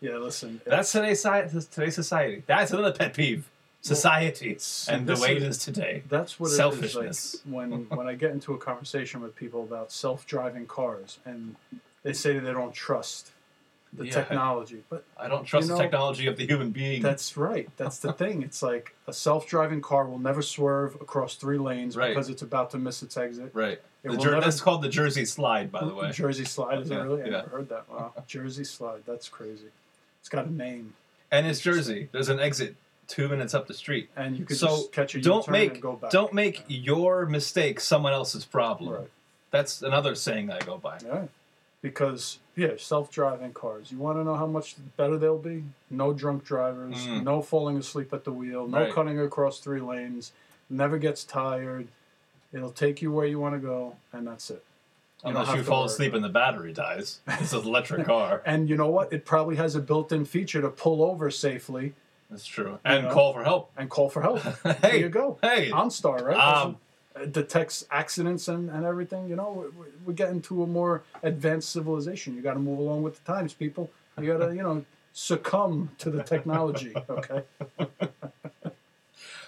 yeah, 0.00 0.16
listen. 0.18 0.60
That's 0.66 0.92
today's 0.92 1.20
society. 1.20 1.60
Today's 1.70 1.94
society. 1.94 2.42
That's 2.46 2.70
another 2.72 2.92
pet 2.92 3.14
peeve. 3.14 3.48
Society 3.82 4.58
and 4.88 5.06
the 5.06 5.16
way 5.16 5.36
it 5.36 5.42
is- 5.42 5.56
today. 5.56 6.02
That's 6.10 6.38
what 6.38 6.50
Selfishness. 6.50 7.34
it 7.34 7.38
is 7.38 7.42
like 7.46 7.54
when 7.54 7.88
when 7.88 8.06
I 8.06 8.14
get 8.14 8.32
into 8.32 8.52
a 8.52 8.58
conversation 8.58 9.22
with 9.22 9.34
people 9.34 9.62
about 9.62 9.90
self-driving 9.90 10.66
cars, 10.66 11.18
and 11.24 11.56
they 12.02 12.12
say 12.12 12.34
that 12.34 12.40
they 12.40 12.52
don't 12.52 12.74
trust 12.74 13.30
the 13.92 14.06
Yeah. 14.06 14.12
technology. 14.12 14.82
But 14.88 15.04
I 15.18 15.26
don't 15.28 15.44
trust 15.44 15.64
You 15.66 15.70
know, 15.72 15.76
the 15.76 15.82
technology 15.82 16.26
of 16.26 16.36
the 16.36 16.46
human 16.46 16.70
being. 16.70 17.02
that's 17.02 17.36
right. 17.36 17.68
That's 17.76 17.98
the 17.98 18.12
thing. 18.12 18.42
It's 18.42 18.62
like 18.62 18.94
a 19.06 19.12
self-driving 19.12 19.80
car 19.82 20.04
will 20.06 20.18
never 20.18 20.42
swerve 20.42 20.94
across 21.00 21.34
three 21.34 21.58
lanes 21.58 21.96
Right. 21.96 22.08
because 22.14 22.28
it's 22.28 22.42
about 22.42 22.70
to 22.70 22.78
miss 22.78 23.02
its 23.02 23.16
exit. 23.16 23.50
right. 23.54 23.80
It 24.02 24.18
Jer- 24.18 24.30
never- 24.30 24.40
that's 24.40 24.62
called 24.62 24.80
the 24.82 24.88
Jersey 24.88 25.26
Slide, 25.26 25.70
by 25.70 25.84
the 25.84 25.94
way. 25.94 26.10
Jersey 26.10 26.46
Slide, 26.46 26.80
is 26.80 26.90
it 26.90 26.94
Yeah, 26.94 27.02
really? 27.02 27.22
I 27.22 27.26
yeah. 27.26 27.30
never 27.32 27.48
heard 27.50 27.68
that. 27.68 27.86
Wow. 27.90 28.14
Jersey 28.26 28.64
Slide, 28.64 29.02
that's 29.04 29.28
crazy. 29.28 29.66
It's 30.20 30.28
got 30.30 30.46
a 30.46 30.50
name. 30.52 30.94
And 31.30 31.46
it's 31.46 31.60
Jersey. 31.60 32.08
There's 32.10 32.30
an 32.30 32.40
exit 32.40 32.76
two 33.08 33.28
minutes 33.28 33.52
up 33.54 33.66
the 33.66 33.74
street. 33.74 34.08
And 34.16 34.38
you 34.38 34.44
could 34.46 34.56
So 34.56 34.68
just 34.68 34.92
catch 34.92 35.14
a 35.16 35.20
don't 35.20 35.38
U-turn 35.40 35.52
make 35.52 35.72
and 35.74 35.82
go 35.82 35.92
back. 35.96 36.10
don't 36.12 36.32
make 36.32 36.64
your 36.68 37.26
mistake 37.26 37.78
someone 37.80 38.12
else's 38.14 38.44
problem. 38.46 38.94
Right. 38.94 39.10
That's 39.50 39.82
another 39.82 40.14
saying 40.14 40.50
I 40.50 40.60
go 40.60 40.78
by. 40.78 40.98
Yeah. 41.04 41.26
Because, 41.82 42.38
yeah, 42.60 42.72
self 42.76 43.10
driving 43.10 43.52
cars. 43.52 43.90
You 43.90 43.98
want 43.98 44.18
to 44.18 44.24
know 44.24 44.34
how 44.36 44.46
much 44.46 44.76
better 44.96 45.16
they'll 45.16 45.38
be? 45.38 45.64
No 45.90 46.12
drunk 46.12 46.44
drivers, 46.44 46.96
Mm. 47.06 47.22
no 47.24 47.40
falling 47.42 47.76
asleep 47.78 48.12
at 48.12 48.24
the 48.24 48.32
wheel, 48.32 48.66
no 48.68 48.80
Right. 48.80 48.92
cutting 48.92 49.18
across 49.18 49.60
three 49.60 49.80
lanes, 49.80 50.32
never 50.68 50.98
gets 50.98 51.24
tired. 51.24 51.88
It'll 52.52 52.72
take 52.72 53.00
you 53.00 53.10
where 53.12 53.26
you 53.26 53.38
want 53.38 53.54
to 53.54 53.60
go, 53.60 53.96
and 54.12 54.26
that's 54.26 54.50
it. 54.50 54.62
You 55.24 55.30
Unless 55.30 55.54
you 55.54 55.62
fall 55.62 55.84
asleep 55.84 56.14
and 56.14 56.24
the 56.24 56.28
battery 56.30 56.72
dies. 56.72 57.20
It's 57.28 57.52
an 57.52 57.60
electric 57.66 58.06
car. 58.06 58.42
And 58.46 58.68
you 58.70 58.76
know 58.76 58.88
what? 58.88 59.12
It 59.12 59.24
probably 59.24 59.56
has 59.56 59.74
a 59.76 59.80
built 59.80 60.12
in 60.12 60.24
feature 60.24 60.60
to 60.62 60.68
pull 60.70 61.02
over 61.02 61.30
safely 61.30 61.92
That's 62.30 62.46
true. 62.46 62.78
And 62.84 63.06
know? 63.06 63.12
call 63.14 63.32
for 63.34 63.44
help. 63.44 63.70
and 63.76 63.88
call 63.90 64.08
for 64.08 64.22
help. 64.22 64.40
there 64.80 64.96
you 64.96 65.08
go. 65.08 65.38
hey. 65.42 65.70
OnStar, 65.70 66.22
right? 66.24 66.36
Um, 66.38 66.76
It 67.16 67.32
detects 67.32 67.84
accidents 67.90 68.46
and, 68.48 68.70
and 68.70 68.84
everything. 68.86 69.28
You 69.28 69.36
know, 69.36 69.70
we're, 69.76 69.86
we're 70.06 70.12
getting 70.12 70.40
to 70.42 70.62
a 70.62 70.66
more 70.66 71.02
advanced 71.22 71.70
civilization. 71.70 72.36
You 72.36 72.42
got 72.42 72.54
to 72.54 72.60
move 72.60 72.78
along 72.78 73.02
with 73.02 73.22
the 73.24 73.32
times, 73.32 73.52
people. 73.52 73.90
You 74.20 74.26
got 74.36 74.46
to, 74.46 74.54
you 74.54 74.62
know, 74.62 74.84
succumb 75.12 75.90
to 75.98 76.10
the 76.10 76.22
technology. 76.22 76.94
Okay, 77.10 77.42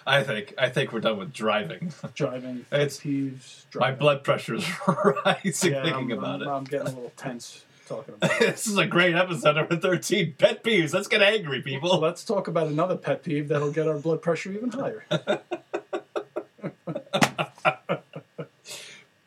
I 0.04 0.24
think 0.24 0.54
I 0.58 0.68
think 0.68 0.92
we're 0.92 1.00
done 1.00 1.18
with 1.18 1.32
driving. 1.32 1.92
driving 2.14 2.66
It's- 2.72 2.98
peeves. 2.98 3.64
My 3.74 3.78
Driving. 3.86 3.98
blood 3.98 4.24
pressure's 4.24 4.66
rising 5.24 5.72
Yeah, 5.72 5.82
thinking 5.84 6.12
I'm, 6.12 6.18
about 6.18 6.34
I'm, 6.34 6.42
it. 6.42 6.48
I'm 6.48 6.64
getting 6.64 6.88
a 6.88 6.90
little 6.90 7.12
tense 7.16 7.64
talking 7.86 8.14
about 8.14 8.32
it. 8.32 8.40
this 8.40 8.66
is 8.66 8.76
a 8.76 8.86
great 8.86 9.14
episode 9.14 9.54
number 9.56 9.76
13 9.76 10.34
pet 10.38 10.62
peeves 10.64 10.92
let's 10.94 11.08
get 11.08 11.20
angry 11.22 11.62
people 11.62 11.98
let's 11.98 12.24
talk 12.24 12.48
about 12.48 12.66
another 12.68 12.96
pet 12.96 13.22
peeve 13.22 13.48
that'll 13.48 13.72
get 13.72 13.86
our 13.88 13.98
blood 13.98 14.20
pressure 14.22 14.50
even 14.52 14.70
higher. 14.70 15.04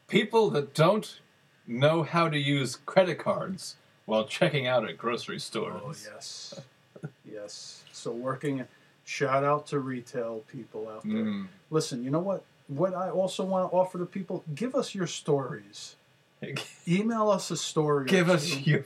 People 0.07 0.49
that 0.51 0.73
don't 0.73 1.19
know 1.67 2.03
how 2.03 2.29
to 2.29 2.37
use 2.37 2.77
credit 2.85 3.19
cards 3.19 3.75
while 4.05 4.25
checking 4.25 4.67
out 4.67 4.87
at 4.87 4.97
grocery 4.97 5.39
stores 5.39 6.07
Oh 6.07 6.13
yes, 6.13 6.59
yes. 7.25 7.83
So 7.91 8.11
working. 8.11 8.65
Shout 9.07 9.43
out 9.43 9.67
to 9.67 9.79
retail 9.79 10.43
people 10.51 10.89
out 10.89 11.03
there. 11.03 11.23
Mm. 11.25 11.47
Listen, 11.69 12.03
you 12.03 12.09
know 12.09 12.19
what? 12.19 12.43
What 12.67 12.95
I 12.95 13.09
also 13.11 13.43
want 13.43 13.69
to 13.69 13.75
offer 13.75 13.99
to 13.99 14.05
people: 14.05 14.43
give 14.55 14.73
us 14.73 14.95
your 14.95 15.07
stories. 15.07 15.95
Email 16.87 17.29
us 17.29 17.51
a 17.51 17.57
story. 17.57 18.05
give 18.05 18.29
us 18.29 18.57
your 18.65 18.83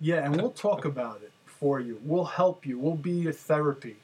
Yeah, 0.00 0.24
and 0.24 0.36
we'll 0.36 0.50
talk 0.50 0.84
about 0.84 1.20
it 1.22 1.32
for 1.46 1.80
you. 1.80 2.00
We'll 2.04 2.24
help 2.24 2.66
you. 2.66 2.78
We'll 2.78 2.94
be 2.96 3.12
your 3.12 3.32
therapy. 3.32 3.96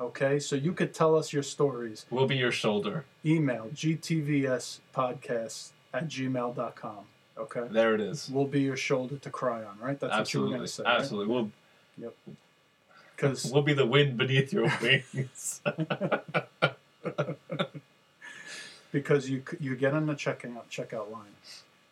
Okay, 0.00 0.38
so 0.38 0.54
you 0.54 0.72
could 0.72 0.94
tell 0.94 1.16
us 1.16 1.32
your 1.32 1.42
stories. 1.42 2.06
we'll 2.10 2.28
be 2.28 2.36
your 2.36 2.52
shoulder 2.52 3.04
Email 3.24 3.68
gtvspodcast 3.74 5.70
at 5.92 6.08
gmail.com. 6.08 6.98
Okay, 7.36 7.66
there 7.70 7.94
it 7.94 8.00
is 8.00 8.30
we'll 8.30 8.46
be 8.46 8.60
your 8.60 8.76
shoulder 8.76 9.16
to 9.16 9.30
cry 9.30 9.64
on. 9.64 9.76
Right? 9.80 9.98
That's 9.98 10.16
what 10.16 10.34
you 10.34 10.42
were 10.42 10.48
going 10.48 10.60
to 10.60 10.68
say. 10.68 10.84
absolutely 10.86 11.34
we'll, 11.34 11.50
yep. 11.96 12.14
Because 13.16 13.44
we'll 13.52 13.62
be 13.62 13.74
the 13.74 13.86
wind 13.86 14.16
beneath 14.16 14.52
your 14.52 14.70
wings 14.80 15.60
because 18.92 19.28
you 19.28 19.42
you 19.58 19.74
get 19.74 19.94
on 19.94 20.06
the 20.06 20.14
checking 20.14 20.56
out 20.56 20.70
checkout 20.70 21.10
line, 21.10 21.34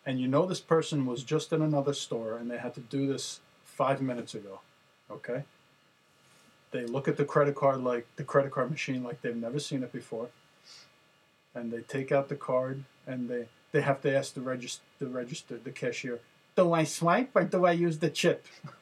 and 0.04 0.20
you 0.20 0.28
know 0.28 0.46
this 0.46 0.60
person 0.60 1.06
was 1.06 1.24
just 1.24 1.52
in 1.52 1.60
another 1.60 1.92
store 1.92 2.36
and 2.36 2.48
they 2.50 2.58
had 2.58 2.74
to 2.74 2.80
do 2.80 3.06
this 3.06 3.40
five 3.64 4.00
minutes 4.00 4.34
ago. 4.34 4.60
Okay. 5.10 5.42
They 6.72 6.84
look 6.84 7.08
at 7.08 7.16
the 7.16 7.24
credit 7.24 7.54
card 7.54 7.82
like 7.82 8.06
the 8.16 8.24
credit 8.24 8.50
card 8.52 8.70
machine 8.70 9.02
like 9.02 9.22
they've 9.22 9.36
never 9.36 9.58
seen 9.58 9.82
it 9.82 9.92
before, 9.92 10.28
and 11.54 11.72
they 11.72 11.80
take 11.80 12.12
out 12.12 12.28
the 12.28 12.36
card 12.36 12.84
and 13.06 13.28
they 13.28 13.46
they 13.72 13.80
have 13.82 14.00
to 14.02 14.14
ask 14.16 14.34
the 14.34 14.40
register 14.40 14.82
the 14.98 15.06
register 15.06 15.58
the 15.62 15.70
cashier, 15.70 16.20
do 16.56 16.72
I 16.72 16.84
swipe 16.84 17.30
or 17.34 17.44
do 17.44 17.64
I 17.66 17.72
use 17.72 17.98
the 17.98 18.10
chip? 18.10 18.46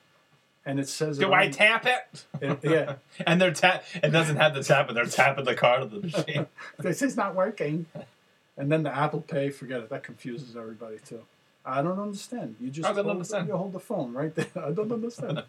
And 0.66 0.81
it 0.81 0.88
says 0.88 1.18
it 1.18 1.20
do 1.20 1.31
i 1.31 1.44
on- 1.44 1.51
tap 1.51 1.85
it 1.85 2.25
it- 2.40 2.59
yeah. 2.62 2.94
and 3.27 3.38
they're 3.38 3.53
tap 3.53 3.85
it 4.03 4.09
doesn't 4.09 4.37
have 4.37 4.55
the 4.55 4.62
tap 4.62 4.87
but 4.87 4.94
they're 4.94 5.05
tapping 5.05 5.44
the 5.44 5.55
card 5.55 5.83
of 5.83 5.90
the 5.90 6.01
machine 6.01 6.47
this 6.79 7.03
is 7.03 7.18
not 7.18 7.35
working. 7.35 7.85
And 8.57 8.73
then 8.73 8.83
the 8.83 8.97
Apple 8.97 9.20
Pay, 9.20 9.51
forget 9.51 9.81
it. 9.81 9.90
That 9.90 10.05
confuses 10.05 10.57
everybody 10.57 10.97
too. 11.05 11.20
I 11.66 11.83
don't 11.83 11.99
understand. 12.01 12.57
You 12.61 12.70
just 12.70 12.88
I 12.88 12.92
don't 12.94 13.05
hold, 13.05 13.16
understand. 13.16 13.49
You 13.49 13.57
hold 13.59 13.75
the 13.75 13.79
phone 13.81 14.14
right 14.14 14.35
there. 14.35 14.47
I 14.57 14.70
don't 14.70 14.90
understand. 14.90 15.42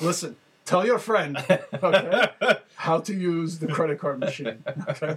Listen, 0.00 0.36
tell 0.70 0.86
your 0.86 0.98
friend 0.98 1.36
okay, 1.82 2.28
how 2.76 2.98
to 3.00 3.12
use 3.14 3.58
the 3.58 3.66
credit 3.66 3.98
card 3.98 4.18
machine. 4.20 4.62
Okay, 4.88 5.16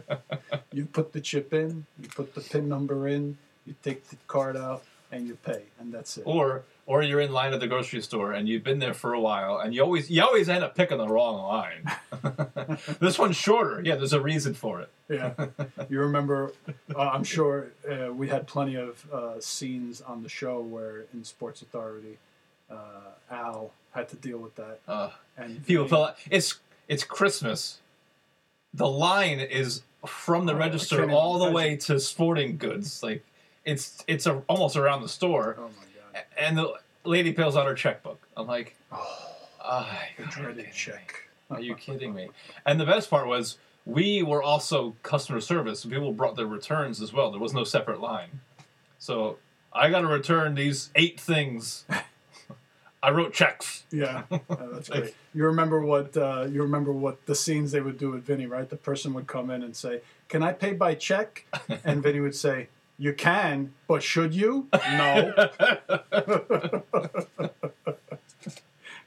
you 0.71 0.85
put 0.85 1.13
the 1.13 1.21
chip 1.21 1.53
in, 1.53 1.85
you 2.01 2.09
put 2.09 2.33
the 2.35 2.41
PIN 2.41 2.67
number 2.67 3.07
in, 3.07 3.37
you 3.65 3.75
take 3.83 3.99
the 4.09 4.17
card 4.27 4.55
out, 4.57 4.83
and 5.11 5.27
you 5.27 5.35
pay, 5.49 5.61
and 5.79 5.93
that's 5.93 6.17
it. 6.17 6.23
or 6.25 6.63
or 6.85 7.01
you're 7.01 7.21
in 7.21 7.31
line 7.31 7.53
at 7.53 7.61
the 7.61 7.67
grocery 7.67 8.01
store 8.01 8.33
and 8.33 8.49
you've 8.49 8.63
been 8.63 8.79
there 8.79 8.93
for 8.93 9.13
a 9.13 9.19
while 9.29 9.57
and 9.59 9.73
you 9.73 9.81
always 9.81 10.09
you 10.11 10.21
always 10.21 10.49
end 10.49 10.63
up 10.65 10.75
picking 10.75 10.97
the 10.97 11.07
wrong 11.07 11.37
line. 11.55 12.77
this 12.99 13.17
one's 13.17 13.37
shorter. 13.37 13.81
Yeah, 13.81 13.95
there's 13.95 14.11
a 14.11 14.19
reason 14.19 14.53
for 14.53 14.81
it. 14.81 14.89
Yeah, 15.09 15.31
you 15.89 15.99
remember? 15.99 16.51
Uh, 16.93 16.99
I'm 17.15 17.23
sure 17.23 17.67
uh, 17.89 18.11
we 18.11 18.27
had 18.27 18.47
plenty 18.47 18.75
of 18.75 18.93
uh, 19.13 19.39
scenes 19.39 20.01
on 20.01 20.23
the 20.23 20.29
show 20.29 20.59
where 20.59 21.05
in 21.13 21.23
Sports 21.23 21.61
Authority, 21.61 22.17
uh, 22.69 22.75
Al 23.31 23.71
had 23.91 24.09
to 24.09 24.15
deal 24.17 24.39
with 24.39 24.55
that, 24.55 24.79
Uh, 24.87 25.11
and 25.37 25.65
people 25.65 25.87
fill 25.87 26.05
out. 26.05 26.17
It's 26.29 26.59
it's 26.87 27.03
Christmas. 27.03 27.79
The 28.73 28.87
line 28.87 29.39
is 29.39 29.83
from 30.05 30.45
the 30.45 30.53
Oh, 30.53 30.57
register 30.57 31.09
all 31.11 31.33
the 31.39 31.45
imagine. 31.45 31.53
way 31.55 31.75
to 31.77 31.99
sporting 31.99 32.57
goods. 32.57 33.01
Like 33.03 33.23
it's 33.65 34.03
it's 34.07 34.25
a, 34.25 34.43
almost 34.47 34.75
around 34.75 35.01
the 35.01 35.09
store, 35.09 35.55
Oh 35.57 35.63
my 35.63 35.67
god! 36.13 36.23
and 36.37 36.57
the 36.57 36.73
lady 37.03 37.31
pulls 37.33 37.55
out 37.55 37.65
her 37.67 37.73
checkbook. 37.75 38.27
I'm 38.35 38.47
like, 38.47 38.75
Oh, 38.91 39.27
oh 39.63 39.97
dreaded 40.29 40.73
check. 40.73 41.15
Are 41.49 41.61
you 41.61 41.75
kidding 41.75 42.13
me? 42.13 42.29
And 42.65 42.79
the 42.79 42.85
best 42.85 43.09
part 43.09 43.27
was 43.27 43.57
we 43.85 44.23
were 44.23 44.41
also 44.41 44.95
customer 45.03 45.39
service. 45.41 45.85
People 45.85 46.13
brought 46.13 46.35
their 46.35 46.47
returns 46.47 47.01
as 47.01 47.13
well. 47.13 47.31
There 47.31 47.39
was 47.39 47.53
no 47.53 47.63
separate 47.63 47.99
line. 48.01 48.39
So 48.97 49.37
I 49.71 49.89
got 49.89 50.01
to 50.01 50.07
return 50.07 50.55
these 50.55 50.89
eight 50.95 51.19
things. 51.19 51.85
I 53.03 53.11
wrote 53.11 53.33
checks. 53.33 53.83
Yeah, 53.91 54.23
uh, 54.31 54.37
that's 54.71 54.87
great. 54.89 55.13
You 55.33 55.45
remember 55.45 55.81
what 55.81 56.15
uh, 56.15 56.47
you 56.49 56.61
remember 56.63 56.91
what 56.93 57.25
the 57.25 57.35
scenes 57.35 57.71
they 57.73 57.81
would 57.81 57.97
do 57.97 58.11
with 58.11 58.23
Vinny, 58.23 58.45
right? 58.45 58.69
The 58.69 58.77
person 58.77 59.13
would 59.15 59.27
come 59.27 59.49
in 59.51 59.61
and 59.61 59.75
say, 59.75 60.01
"Can 60.29 60.41
I 60.41 60.53
pay 60.53 60.71
by 60.73 60.95
check?" 60.95 61.45
And 61.83 62.01
Vinny 62.01 62.21
would 62.21 62.33
say, 62.35 62.69
"You 62.97 63.11
can, 63.13 63.73
but 63.89 64.01
should 64.03 64.33
you?" 64.33 64.67
No, 64.73 65.33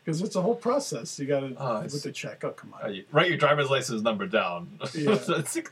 because 0.04 0.20
it's 0.22 0.36
a 0.36 0.42
whole 0.42 0.54
process. 0.54 1.18
You 1.18 1.26
got 1.26 1.40
to 1.40 1.54
Oh, 1.58 1.80
with 1.82 2.02
the 2.02 2.12
check. 2.12 2.44
Oh, 2.44 2.50
come 2.50 2.74
Uh, 2.80 2.86
on. 2.86 2.94
you- 2.94 3.04
Write 3.12 3.28
your 3.28 3.38
driver's 3.38 3.70
license 3.70 4.02
number 4.02 4.26
down. 4.26 4.78
Yeah. 4.94 5.16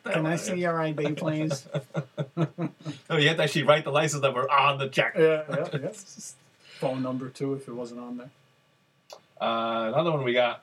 Can 0.05 0.27
I 0.27 0.37
see 0.37 0.57
your 0.57 0.81
ID, 0.81 1.13
please? 1.13 1.67
No, 2.37 3.17
you 3.17 3.29
have 3.29 3.37
to 3.37 3.43
actually 3.45 3.63
write 3.65 3.85
the 3.85 3.93
license 3.93 4.23
number 4.23 4.51
on 4.51 4.79
the 4.79 4.89
check. 4.89 5.15
yeah, 5.17 5.45
yeah, 5.51 5.69
yeah. 5.83 5.89
Phone 6.85 7.03
number 7.03 7.31
too, 7.31 7.55
if 7.55 7.67
it 7.67 7.73
wasn't 7.73 8.01
on 8.01 8.19
there. 8.19 8.31
Uh, 9.41 9.89
another 9.89 10.11
one 10.11 10.23
we 10.23 10.35
got. 10.35 10.63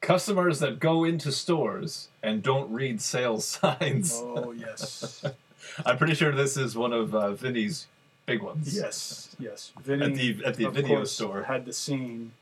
Customers 0.00 0.58
that 0.58 0.80
go 0.80 1.04
into 1.04 1.30
stores 1.30 2.08
and 2.20 2.42
don't 2.42 2.68
read 2.72 3.00
sales 3.00 3.44
signs. 3.62 4.12
Oh 4.20 4.50
yes, 4.50 5.24
I'm 5.86 5.98
pretty 5.98 6.16
sure 6.16 6.32
this 6.32 6.56
is 6.56 6.76
one 6.76 6.92
of 6.92 7.14
uh, 7.14 7.30
Vinny's 7.34 7.86
big 8.26 8.42
ones. 8.42 8.74
yes, 8.74 9.36
yes. 9.38 9.70
Vinny 9.80 10.06
At 10.06 10.14
the 10.16 10.44
at 10.44 10.54
the 10.56 10.64
of 10.66 10.74
video 10.74 10.96
course, 10.96 11.12
store. 11.12 11.44
had 11.44 11.64
the 11.64 11.72
scene 11.72 12.32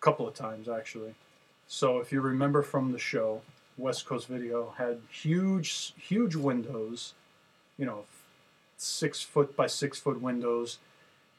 couple 0.00 0.28
of 0.28 0.34
times 0.34 0.68
actually. 0.68 1.14
So 1.66 1.98
if 1.98 2.12
you 2.12 2.20
remember 2.20 2.62
from 2.62 2.92
the 2.92 3.00
show, 3.00 3.42
West 3.76 4.06
Coast 4.06 4.28
Video 4.28 4.72
had 4.78 5.00
huge, 5.10 5.92
huge 5.96 6.36
windows, 6.36 7.14
you 7.78 7.84
know, 7.84 8.04
six 8.84 9.22
foot 9.22 9.56
by 9.56 9.66
six 9.66 9.98
foot 9.98 10.20
windows, 10.20 10.78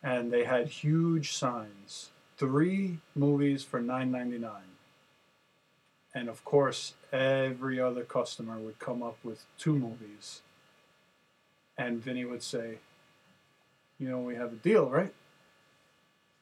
and 0.03 0.31
they 0.31 0.43
had 0.43 0.67
huge 0.67 1.33
signs. 1.33 2.09
Three 2.37 2.99
movies 3.15 3.63
for 3.63 3.81
nine 3.81 4.11
ninety 4.11 4.37
nine. 4.37 4.73
And 6.13 6.29
of 6.29 6.45
course, 6.45 6.93
every 7.11 7.79
other 7.79 8.03
customer 8.03 8.57
would 8.57 8.79
come 8.79 9.03
up 9.03 9.17
with 9.23 9.45
two 9.57 9.77
movies. 9.77 10.41
And 11.77 12.01
Vinny 12.01 12.23
would 12.23 12.41
say, 12.41 12.79
You 13.99 14.09
know, 14.09 14.19
we 14.19 14.35
have 14.35 14.53
a 14.53 14.57
deal, 14.57 14.89
right? 14.89 15.13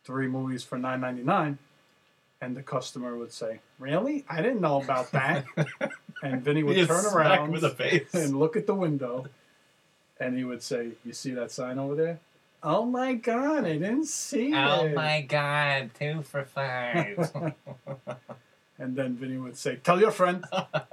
three 0.03 0.27
movies 0.27 0.63
for 0.63 0.77
nine 0.77 1.01
ninety 1.01 1.23
nine, 1.23 1.57
and 2.41 2.55
the 2.55 2.63
customer 2.63 3.17
would 3.17 3.31
say, 3.31 3.59
"Really? 3.79 4.25
I 4.29 4.41
didn't 4.41 4.61
know 4.61 4.81
about 4.81 5.11
that." 5.11 5.45
and 6.23 6.41
Vinny 6.43 6.63
would 6.63 6.87
turn 6.87 7.05
around 7.05 7.55
him 7.55 7.63
in 7.63 7.71
face. 7.75 8.13
and 8.13 8.37
look 8.37 8.55
at 8.55 8.67
the 8.67 8.75
window, 8.75 9.27
and 10.19 10.37
he 10.37 10.43
would 10.43 10.61
say, 10.63 10.91
"You 11.05 11.13
see 11.13 11.31
that 11.31 11.51
sign 11.51 11.79
over 11.79 11.95
there? 11.95 12.19
Oh 12.61 12.85
my 12.85 13.13
God, 13.13 13.65
I 13.65 13.73
didn't 13.73 14.05
see 14.05 14.53
Oh 14.53 14.85
it." 14.85 14.91
Oh 14.91 14.95
my 14.95 15.21
god, 15.21 15.91
two 15.99 16.21
for 16.21 16.43
five. 16.43 17.31
And 18.79 18.95
then 18.95 19.15
Vinny 19.15 19.37
would 19.37 19.55
say, 19.55 19.75
"Tell 19.77 19.99
your 19.99 20.11
friend, 20.11 20.43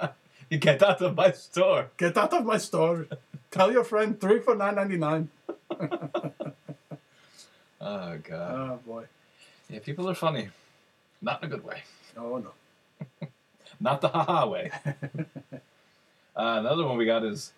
you 0.50 0.58
get 0.58 0.82
out 0.82 1.00
of 1.00 1.16
my 1.16 1.32
store. 1.32 1.90
get 1.96 2.16
out 2.16 2.32
of 2.34 2.44
my 2.44 2.58
store. 2.58 3.06
Tell 3.50 3.72
your 3.72 3.84
friend, 3.84 4.20
three 4.20 4.38
for 4.40 4.54
nine 4.54 4.74
ninety 4.76 4.96
nine. 4.98 5.28
Oh 7.80 8.18
god. 8.22 8.52
Oh 8.54 8.78
boy. 8.86 9.04
yeah, 9.70 9.78
people 9.80 10.08
are 10.10 10.14
funny. 10.14 10.50
Not 11.22 11.42
in 11.42 11.48
a 11.48 11.50
good 11.56 11.64
way. 11.64 11.82
Oh 12.16 12.36
no. 12.36 12.52
Not 13.80 14.02
the 14.02 14.08
haha 14.08 14.46
way. 14.46 14.70
uh, 14.84 15.62
another 16.36 16.84
one 16.84 16.98
we 16.98 17.06
got 17.06 17.24
is 17.24 17.52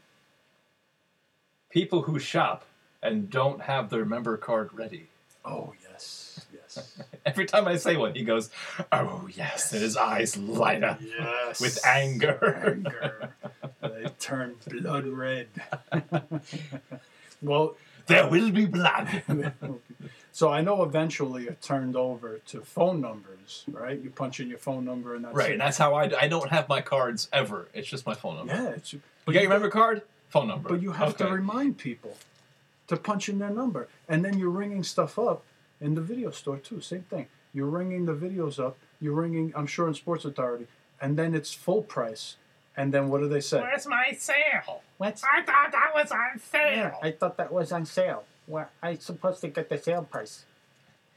people 1.72 2.02
who 2.02 2.18
shop 2.18 2.64
and 3.02 3.28
don't 3.30 3.62
have 3.62 3.90
their 3.90 4.04
member 4.04 4.37
card 4.37 4.70
ready. 4.72 5.08
Oh 5.44 5.72
yes, 5.90 6.46
yes, 6.52 7.02
Every 7.26 7.46
time 7.46 7.66
I 7.66 7.76
say 7.76 7.96
one, 7.96 8.14
he 8.14 8.22
goes, 8.22 8.50
"Oh 8.92 9.28
yes," 9.35 9.72
and 9.72 9.82
his 9.82 9.96
eyes 9.96 10.37
light 10.37 10.85
up 10.85 11.00
yes. 11.02 11.61
with 11.61 11.85
anger. 11.85 12.85
Anger. 12.87 13.35
they 13.80 14.06
turn 14.20 14.54
blood 14.68 15.06
red. 15.06 15.48
well, 17.42 17.74
there 18.06 18.28
will 18.28 18.52
be 18.52 18.66
blood. 18.66 19.22
so 20.32 20.50
I 20.50 20.61
know 20.61 20.85
eventually 20.85 21.46
it 21.48 21.61
turned 21.61 21.96
over 21.96 22.38
to 22.46 22.61
phone 22.61 23.00
numbers, 23.00 23.64
right? 23.72 23.98
You 23.98 24.11
punch 24.11 24.38
in 24.38 24.48
your 24.48 24.58
phone 24.58 24.85
number 24.85 25.16
and 25.16 25.24
that's 25.24 25.35
right, 25.35 25.50
it. 25.50 25.52
and 25.52 25.61
that's 25.61 25.78
how 25.78 25.94
I. 25.96 26.06
Do. 26.06 26.16
I 26.20 26.28
don't 26.28 26.50
have 26.50 26.68
my 26.68 26.82
cards 26.82 27.28
ever. 27.32 27.68
It's 27.74 27.88
just 27.88 28.06
my 28.06 28.14
phone 28.14 28.37
number. 28.37 28.54
yeah. 28.54 28.68
It's, 28.70 28.92
You 28.92 29.00
got 29.26 29.42
your 29.42 29.50
member 29.50 29.70
card? 29.70 30.02
Phone 30.33 30.49
number. 30.49 30.71
But 30.71 30.81
you 30.81 30.92
have 30.92 31.14
to 31.18 31.27
remind 31.29 31.77
people 31.77 32.16
to 32.88 32.97
punch 32.97 33.29
in 33.29 33.38
their 33.38 33.51
number. 33.51 33.87
And 34.09 34.25
then 34.25 34.38
you're 34.38 34.49
ringing 34.49 34.83
stuff 34.83 35.18
up 35.18 35.45
in 35.79 35.95
the 35.95 36.01
video 36.01 36.31
store 36.31 36.57
too. 36.57 36.81
Same 36.81 37.03
thing. 37.03 37.27
You're 37.53 37.66
ringing 37.66 38.07
the 38.07 38.14
videos 38.14 38.59
up. 38.59 38.79
You're 38.99 39.12
ringing, 39.12 39.53
I'm 39.55 39.66
sure, 39.66 39.88
in 39.88 39.95
Sports 39.95 40.25
Authority. 40.25 40.68
And 41.03 41.18
then 41.18 41.35
it's 41.35 41.53
full 41.53 41.83
price. 41.83 42.37
And 42.79 42.95
then 42.95 43.11
what 43.11 43.21
do 43.21 43.29
they 43.29 43.40
say? 43.40 43.61
Where's 43.61 43.87
my 43.87 44.16
sale? 44.18 44.83
What? 44.97 45.23
I 45.31 45.42
thought 45.42 45.73
that 45.73 45.90
was 45.95 46.11
on 46.11 46.38
sale. 46.38 46.77
Yeah, 46.77 46.95
I 47.03 47.11
thought 47.11 47.37
that 47.37 47.53
was 47.53 47.71
on 47.71 47.85
sale. 47.85 48.25
Well, 48.47 48.71
I 48.83 48.95
supposed 48.95 49.42
to 49.42 49.49
get 49.49 49.68
the 49.68 49.77
sale 49.77 50.05
price. 50.05 50.47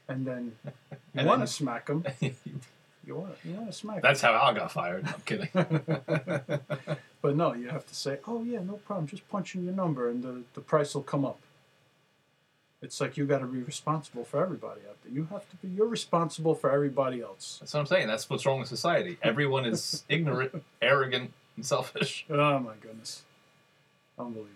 And 0.10 0.28
then 0.28 0.58
you 1.14 1.26
want 1.26 1.40
to 1.40 1.48
smack 1.48 1.86
them. 1.86 2.04
You 3.06 3.16
want 3.16 3.36
you 3.44 3.54
want 3.54 3.68
to 3.68 3.74
smack. 3.74 4.02
That's 4.02 4.22
how 4.22 4.34
Al 4.34 4.54
got 4.54 4.72
fired. 4.72 5.04
No, 5.06 5.12
I'm 5.14 5.22
kidding. 5.26 5.50
But 7.22 7.36
no, 7.36 7.54
you 7.54 7.70
have 7.70 7.88
to 7.88 7.96
say, 7.96 8.20
oh 8.28 8.44
yeah, 8.44 8.60
no 8.60 8.74
problem. 8.74 9.08
Just 9.08 9.28
punch 9.30 9.56
in 9.56 9.64
your 9.66 9.74
number 9.74 10.10
and 10.12 10.22
the, 10.24 10.44
the 10.54 10.62
price 10.62 10.94
will 10.94 11.02
come 11.02 11.26
up. 11.26 11.40
It's 12.84 13.02
like 13.02 13.18
you 13.18 13.26
got 13.26 13.40
to 13.40 13.48
be 13.48 13.64
responsible 13.64 14.24
for 14.24 14.40
everybody 14.44 14.82
out 14.88 14.98
there. 15.04 15.12
You 15.12 15.28
have 15.32 15.50
to 15.50 15.56
be. 15.56 15.70
You're 15.70 15.88
responsible 15.88 16.54
for 16.54 16.70
everybody 16.72 17.22
else. 17.24 17.58
That's 17.60 17.74
what 17.74 17.80
I'm 17.80 17.86
saying. 17.88 18.06
That's 18.08 18.30
what's 18.30 18.46
wrong 18.46 18.60
with 18.60 18.68
society. 18.68 19.18
Everyone 19.24 19.66
is 19.66 20.04
ignorant, 20.10 20.64
arrogant, 20.84 21.32
and 21.56 21.66
selfish. 21.66 22.28
Oh 22.30 22.60
my 22.60 22.74
goodness, 22.80 23.24
unbelievable. 24.20 24.52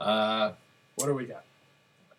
Uh, 0.00 0.52
What 0.96 1.06
do 1.06 1.14
we 1.14 1.26
got? 1.26 1.44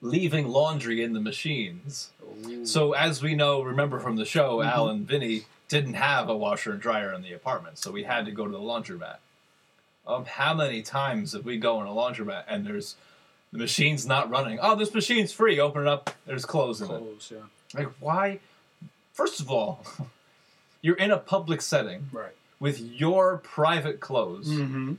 leaving 0.04 0.48
laundry 0.48 1.04
in 1.04 1.12
the 1.14 1.20
machines. 1.20 2.12
Ooh. 2.48 2.66
So, 2.66 2.94
as 2.94 3.22
we 3.22 3.36
know, 3.36 3.62
remember 3.62 4.00
from 4.00 4.16
the 4.16 4.26
show, 4.26 4.58
Mhm. 4.60 4.72
Al 4.72 4.88
and 4.90 5.06
Vinny 5.08 5.46
didn't 5.72 5.94
have 5.94 6.28
a 6.28 6.36
washer 6.36 6.74
and 6.74 6.82
dryer 6.82 7.14
in 7.14 7.22
the 7.22 7.32
apartment, 7.32 7.78
so 7.78 7.92
we 7.92 8.04
had 8.04 8.26
to 8.26 8.32
go 8.32 8.46
to 8.46 8.52
the 8.52 8.60
laundromat. 8.60 9.16
Um, 10.06 10.26
how 10.26 10.54
many 10.54 10.82
times 10.82 11.32
did 11.32 11.46
we 11.46 11.58
go 11.58 11.80
in 11.80 11.88
a 11.88 11.92
laundromat 11.92 12.44
and 12.50 12.68
there's 12.68 12.98
the 13.54 13.58
machine's 13.58 14.06
not 14.06 14.30
running? 14.30 14.60
Oh, 14.62 14.76
this 14.76 14.94
machine's 14.94 15.32
free. 15.32 15.62
Open 15.62 15.84
it 15.84 15.88
up. 15.88 16.10
There's 16.26 16.44
clothes 16.44 16.82
in 16.82 16.88
it. 16.88 16.90
clothes, 16.90 17.32
yeah, 17.34 17.44
Like, 17.74 17.88
why? 18.02 18.40
First 19.14 19.40
of 19.40 19.50
all, 19.50 19.86
you're 20.82 20.98
in 20.98 21.10
a 21.10 21.18
public 21.18 21.62
setting 21.62 22.10
right. 22.12 22.36
with 22.60 22.82
your 22.82 23.38
private 23.38 24.02
clothes. 24.02 24.50
Mm-hmm. 24.50 24.96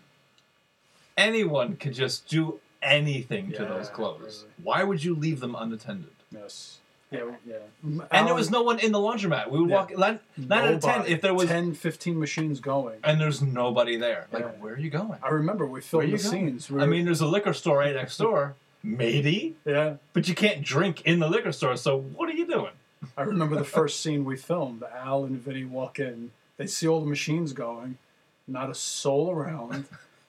Anyone 1.18 1.76
could 1.76 1.92
just 1.92 2.26
do 2.28 2.61
anything 2.80 3.52
to 3.52 3.66
those 3.66 3.90
clothes. 3.90 4.46
really. 4.46 4.64
Why 4.64 4.85
would 4.85 5.04
you 5.04 5.14
leave 5.14 5.40
them 5.40 5.54
unattended? 5.54 6.14
Yes. 6.30 6.78
Yeah. 7.12 7.37
Yeah. 7.46 8.05
And 8.11 8.27
there 8.27 8.35
was 8.35 8.51
no 8.51 8.62
one 8.62 8.79
in 8.79 8.92
the 8.92 8.98
laundromat. 8.98 9.51
We 9.51 9.61
would 9.61 9.70
Yeah. 9.70 9.77
walk 9.77 9.96
nine, 9.96 10.20
nine 10.37 10.64
out 10.64 10.75
of 10.75 10.81
ten. 10.81 11.07
If 11.07 11.20
there 11.20 11.35
was 11.35 11.48
10, 11.48 11.75
15 11.75 12.18
machines 12.18 12.61
going. 12.61 12.98
and 13.05 13.20
there's 13.20 13.42
nobody 13.42 13.96
there, 13.96 14.27
like 14.33 14.42
Yeah. 14.44 14.51
where 14.61 14.75
are 14.75 14.79
you 14.79 14.90
going? 14.90 15.18
I 15.22 15.29
remember 15.29 15.66
we 15.66 15.81
filmed 15.81 16.07
the 16.07 16.16
going? 16.16 16.18
scenes. 16.20 16.70
We 16.70 16.81
I 16.83 16.87
mean, 16.87 17.05
there's 17.05 17.20
a 17.20 17.27
liquor 17.27 17.53
store 17.53 17.79
right 17.79 17.94
next 17.94 18.16
door, 18.18 18.55
maybe, 18.83 19.57
yeah. 19.64 19.96
but 20.12 20.27
you 20.29 20.35
can't 20.35 20.62
drink 20.62 21.03
in 21.03 21.18
the 21.18 21.29
liquor 21.29 21.53
store. 21.53 21.77
So 21.77 21.98
what 22.01 22.29
are 22.29 22.35
you 22.35 22.46
doing? 22.46 22.72
I 23.16 23.22
remember 23.22 23.57
the 23.57 23.64
first 23.64 24.01
scene 24.01 24.25
we 24.25 24.37
filmed. 24.37 24.83
Al 24.94 25.25
and 25.25 25.37
Vinny 25.40 25.64
walk 25.64 25.98
in. 25.98 26.31
They 26.57 26.66
see 26.68 26.87
all 26.87 27.01
the 27.01 27.07
machines 27.07 27.53
going, 27.53 27.98
not 28.46 28.70
a 28.70 28.75
soul 28.75 29.31
around, 29.31 29.87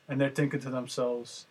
and 0.10 0.20
they're 0.20 0.30
thinking 0.32 0.60
to 0.62 0.70
themselves, 0.70 1.46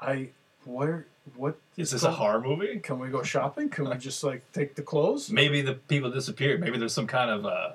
"I, 0.00 0.28
where, 0.64 1.06
what 1.36 1.56
Is 1.76 1.90
this 1.92 2.02
a 2.02 2.10
horror 2.10 2.40
movie? 2.40 2.78
Can 2.80 2.98
we 2.98 3.08
go 3.08 3.22
shopping? 3.22 3.68
Can 3.68 3.88
we 3.88 3.96
just 3.96 4.22
like 4.24 4.42
take 4.52 4.74
the 4.74 4.82
clothes? 4.82 5.30
Maybe 5.30 5.62
the 5.62 5.74
people 5.74 6.10
disappeared. 6.10 6.60
Maybe 6.60 6.78
there's 6.78 6.92
some 6.94 7.06
kind 7.06 7.30
of 7.30 7.46
uh, 7.46 7.72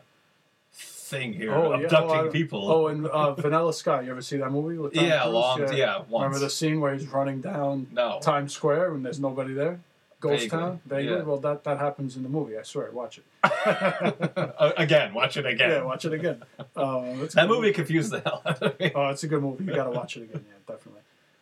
thing 0.74 1.34
here 1.34 1.54
Oh, 1.54 1.74
yeah. 1.78 1.86
abducting 1.86 2.18
Oh, 2.18 2.28
I- 2.28 2.30
people. 2.30 2.72
Oh, 2.72 2.88
and 2.88 3.08
uh, 3.08 3.34
Vanilla 3.34 3.74
Sky. 3.74 4.02
You 4.02 4.12
ever 4.12 4.22
see 4.22 4.38
that 4.38 4.52
movie 4.52 4.78
with 4.78 4.94
Tom 4.94 5.06
yeah, 5.06 5.22
Cruise? 5.24 5.34
long. 5.34 5.74
Yeah, 5.76 5.98
once. 6.10 6.12
Remember 6.12 6.40
the 6.40 6.50
scene 6.50 6.80
where 6.82 6.94
he's 6.94 7.08
running 7.08 7.42
down 7.42 7.88
no. 7.92 8.20
Times 8.22 8.54
Square 8.54 8.94
and 8.96 9.06
there's 9.06 9.20
nobody 9.20 9.54
there? 9.54 9.80
Ghost 10.20 10.44
Vaguely, 10.46 10.50
Town? 10.50 10.82
Vaguely? 10.88 11.12
yeah. 11.16 11.22
Well, 11.22 11.38
that, 11.38 11.64
that 11.66 11.78
happens 11.78 12.18
in 12.18 12.24
the 12.24 12.30
movie. 12.30 12.58
I 12.58 12.64
swear. 12.64 12.90
Watch 12.92 13.20
it. 13.20 13.24
Uh, 14.60 14.72
again, 14.78 15.14
watch 15.14 15.38
it 15.38 15.46
again. 15.46 15.70
Yeah, 15.70 15.84
watch 15.84 16.04
it 16.06 16.14
again. 16.14 16.42
Uh, 16.76 17.02
that 17.02 17.34
good 17.36 17.48
movie 17.50 17.72
confused 17.74 18.12
the 18.12 18.20
hell 18.22 18.42
out 18.46 18.62
of 18.62 18.80
me. 18.80 18.92
Oh, 18.96 19.08
it's 19.10 19.24
a 19.24 19.28
good 19.28 19.42
movie. 19.42 19.64
You 19.66 19.74
got 19.76 19.86
to 19.86 19.92
watch 19.92 20.16
it 20.18 20.24
again. 20.24 20.44
Yeah, 20.48 20.74
definitely. 20.76 21.02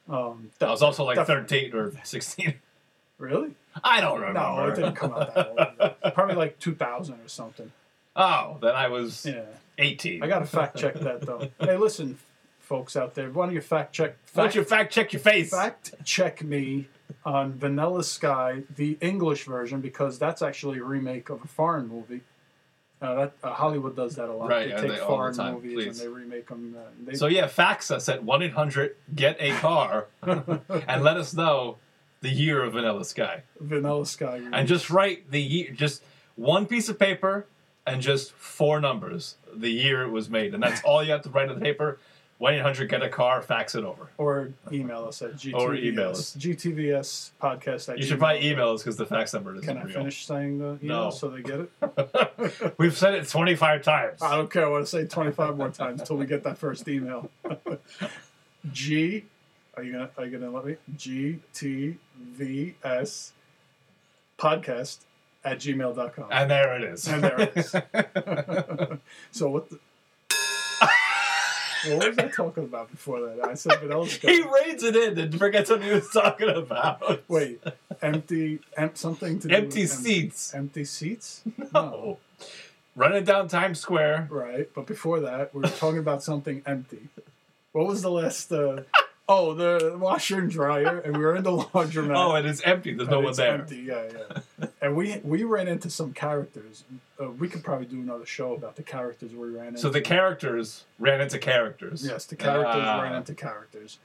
Um, 0.10 0.52
I 0.62 0.66
was 0.70 0.82
also 0.82 1.04
like 1.04 1.26
13 1.26 1.74
or 1.74 1.92
16. 2.04 2.54
really? 3.18 3.52
I 3.84 4.02
don't 4.02 4.20
remember. 4.20 4.40
No, 4.40 4.68
it 4.68 4.76
didn't 4.76 4.96
come 4.96 5.14
out 5.14 5.34
that 5.36 5.96
old. 6.04 6.14
Probably 6.14 6.36
like 6.36 6.60
2000 6.60 7.16
or 7.16 7.28
something. 7.28 7.72
Oh, 8.16 8.58
then 8.62 8.76
I 8.76 8.88
was 8.88 9.26
Yeah. 9.26 9.44
18. 9.78 10.24
I 10.24 10.28
got 10.28 10.40
to 10.40 10.46
fact 10.46 10.78
check 10.78 10.94
that 10.96 11.22
though. 11.22 11.50
Hey, 11.60 11.76
listen, 11.76 12.18
folks 12.60 12.96
out 12.96 13.14
there, 13.16 13.30
why 13.30 13.46
don't 13.48 13.56
you 13.56 13.62
fact 13.62 13.94
check? 13.94 14.16
Why 14.34 14.44
don't 14.44 14.56
you 14.56 14.64
fact 14.64 14.94
check 14.94 15.12
your 15.12 15.20
face? 15.20 15.50
fact 15.50 15.94
check 16.06 16.44
me 16.44 16.88
on 17.26 17.54
Vanilla 17.54 18.04
Sky, 18.04 18.64
the 18.76 18.98
English 19.02 19.44
version, 19.46 19.82
because 19.82 20.18
that's 20.18 20.42
actually 20.42 20.80
a 20.80 20.84
remake 20.84 21.30
of 21.30 21.44
a 21.44 21.48
foreign 21.48 21.88
movie. 21.88 22.22
Uh, 23.02 23.16
that 23.16 23.34
uh, 23.44 23.54
Hollywood 23.54 23.96
does 23.96 24.16
that 24.16 24.30
a 24.30 24.34
lot. 24.34 24.50
Right, 24.50 24.70
they 24.70 24.76
take 24.76 24.82
they- 24.82 25.00
all 25.00 25.10
the 25.10 25.16
foreign 25.16 25.36
time, 25.36 25.54
movies 25.56 25.74
please. 25.74 26.00
and 26.02 26.10
they 26.10 26.14
remake 26.14 26.48
them. 26.48 26.76
Uh, 26.78 26.84
they, 27.06 27.14
So 27.16 27.28
yeah, 27.28 27.48
fax 27.48 27.92
us 27.92 28.08
at 28.10 28.24
1 28.24 28.42
800 28.42 28.96
get 29.14 29.36
a 29.40 29.52
car 29.58 30.08
and 30.24 31.04
let 31.04 31.18
us 31.18 31.34
know 31.34 31.78
the 32.22 32.30
year 32.30 32.64
of 32.64 32.74
Vanilla 32.74 33.04
Sky. 33.06 33.44
Vanilla 33.60 34.06
Sky. 34.06 34.42
And 34.52 34.68
just 34.68 34.90
write 34.90 35.30
the 35.30 35.42
year, 35.42 35.72
just 35.72 36.04
one 36.36 36.66
piece 36.66 36.90
of 36.90 36.98
paper 36.98 37.48
and 37.86 38.02
just 38.02 38.32
four 38.34 38.80
numbers, 38.80 39.36
the 39.54 39.70
year 39.70 40.02
it 40.04 40.10
was 40.10 40.30
made. 40.30 40.54
And 40.54 40.64
that's 40.64 40.82
all 40.84 41.04
you 41.04 41.12
have 41.12 41.22
to 41.24 41.30
write 41.30 41.50
on 41.50 41.56
the 41.56 41.62
paper. 41.62 42.00
1 42.38 42.54
800 42.56 42.90
get 42.90 43.02
a 43.02 43.08
car, 43.10 43.42
fax 43.42 43.76
it 43.76 43.86
over. 43.86 44.10
or 44.18 44.52
email 44.72 45.06
us 45.06 45.22
at 45.22 45.36
GTVS. 45.36 45.54
Or 45.60 45.74
email 45.76 46.10
us. 46.10 46.36
GTVS 46.36 47.32
podcast. 47.42 47.98
You 47.98 48.04
should 48.04 48.20
probably 48.20 48.46
email 48.50 48.72
us 48.72 48.82
because 48.84 48.98
the 48.98 49.06
fax 49.06 49.34
number 49.34 49.56
isn't 49.56 49.66
Can 49.66 49.78
I 49.78 49.84
real. 49.84 49.94
finish 49.94 50.26
saying 50.26 50.58
the 50.60 50.78
email 50.84 51.06
No. 51.06 51.10
so 51.12 51.30
they 51.30 51.42
get 51.42 51.62
it? 51.62 52.74
We've 52.78 52.96
said 52.98 53.14
it 53.14 53.30
25 53.30 53.84
times. 53.84 54.22
I 54.22 54.36
don't 54.36 54.52
care. 54.52 54.66
I 54.66 54.70
want 54.70 54.84
to 54.84 54.90
say 54.90 55.06
25 55.06 55.56
more 55.56 55.70
times 55.70 56.02
until 56.02 56.18
we 56.18 56.26
get 56.26 56.44
that 56.44 56.58
first 56.58 56.88
email. 56.90 57.30
G, 58.72 59.26
are 59.78 59.84
you 59.84 59.92
gonna 59.94 60.10
are 60.18 60.26
you 60.26 60.38
gonna 60.38 60.52
let 60.52 60.66
me? 60.66 60.76
G 60.98 61.40
T 61.54 61.98
V 62.18 62.76
S 62.84 63.32
podcast 64.38 65.00
at 65.44 65.60
gmail.com. 65.60 66.26
And 66.32 66.50
there 66.50 66.76
it 66.76 66.84
is. 66.84 67.08
And 67.08 67.24
there 67.24 67.40
it 67.40 67.54
is. 67.56 67.72
so 69.32 69.50
what 69.50 69.70
the 69.70 69.80
what 71.88 72.08
was 72.10 72.18
I 72.18 72.28
talking 72.28 72.64
about 72.64 72.92
before 72.92 73.20
that? 73.22 73.46
I 73.46 73.54
said 73.56 73.80
Vanilla 73.80 74.08
Sky. 74.08 74.32
he 74.32 74.42
reads 74.42 74.84
it 74.84 74.96
in 74.96 75.18
and 75.18 75.38
forgets 75.38 75.70
what 75.70 75.84
he 75.84 75.92
was 75.92 76.10
talking 76.10 76.50
about. 76.50 77.24
Wait, 77.30 77.62
empty, 78.02 78.60
em, 78.78 78.92
something 78.96 79.40
to 79.40 79.48
do 79.48 79.56
Empty 79.56 79.82
with 79.84 79.92
em- 79.92 79.98
seats. 79.98 80.54
empty 80.54 80.86
seats? 80.86 81.42
No. 81.74 82.18
Running 82.96 83.24
down 83.26 83.48
Times 83.50 83.80
Square. 83.80 84.28
Right, 84.32 84.70
but 84.74 84.88
before 84.88 85.20
that, 85.22 85.54
we 85.54 85.62
were 85.62 85.68
talking 85.68 86.00
about 86.00 86.24
something 86.24 86.62
empty. 86.66 87.08
What 87.74 87.88
was 87.88 88.02
the 88.02 88.10
last? 88.12 88.52
Uh, 88.52 88.84
Oh, 89.28 89.56
the 89.56 89.98
washer 89.98 90.38
and 90.38 90.52
dryer, 90.52 91.00
and 91.00 91.18
we 91.18 91.24
were 91.24 91.36
in 91.36 91.44
the 91.44 91.52
laundromat. 91.58 92.16
Oh, 92.16 92.36
and 92.36 92.46
it's 92.48 92.62
empty. 92.62 92.94
There's 92.94 93.10
no 93.10 93.20
one 93.22 93.30
it's 93.30 93.38
there. 93.38 93.56
Empty, 93.56 93.78
yeah, 93.78 94.04
yeah. 94.60 94.68
and 94.82 94.96
we 94.96 95.20
we 95.24 95.44
ran 95.44 95.68
into 95.68 95.90
some 95.90 96.14
characters. 96.14 96.84
Uh, 97.20 97.32
we 97.32 97.48
could 97.48 97.64
probably 97.64 97.88
do 97.88 98.00
another 98.00 98.26
show 98.26 98.54
about 98.54 98.76
the 98.76 98.84
characters 98.84 99.34
we 99.34 99.50
ran 99.50 99.70
into. 99.70 99.80
So 99.80 99.90
the 99.90 100.02
characters 100.02 100.84
ran 101.00 101.22
into 101.22 101.40
characters. 101.40 102.06
yes, 102.06 102.26
the 102.26 102.36
characters 102.36 102.84
Ah. 102.86 103.02
ran 103.02 103.16
into 103.16 103.34
characters 103.34 103.98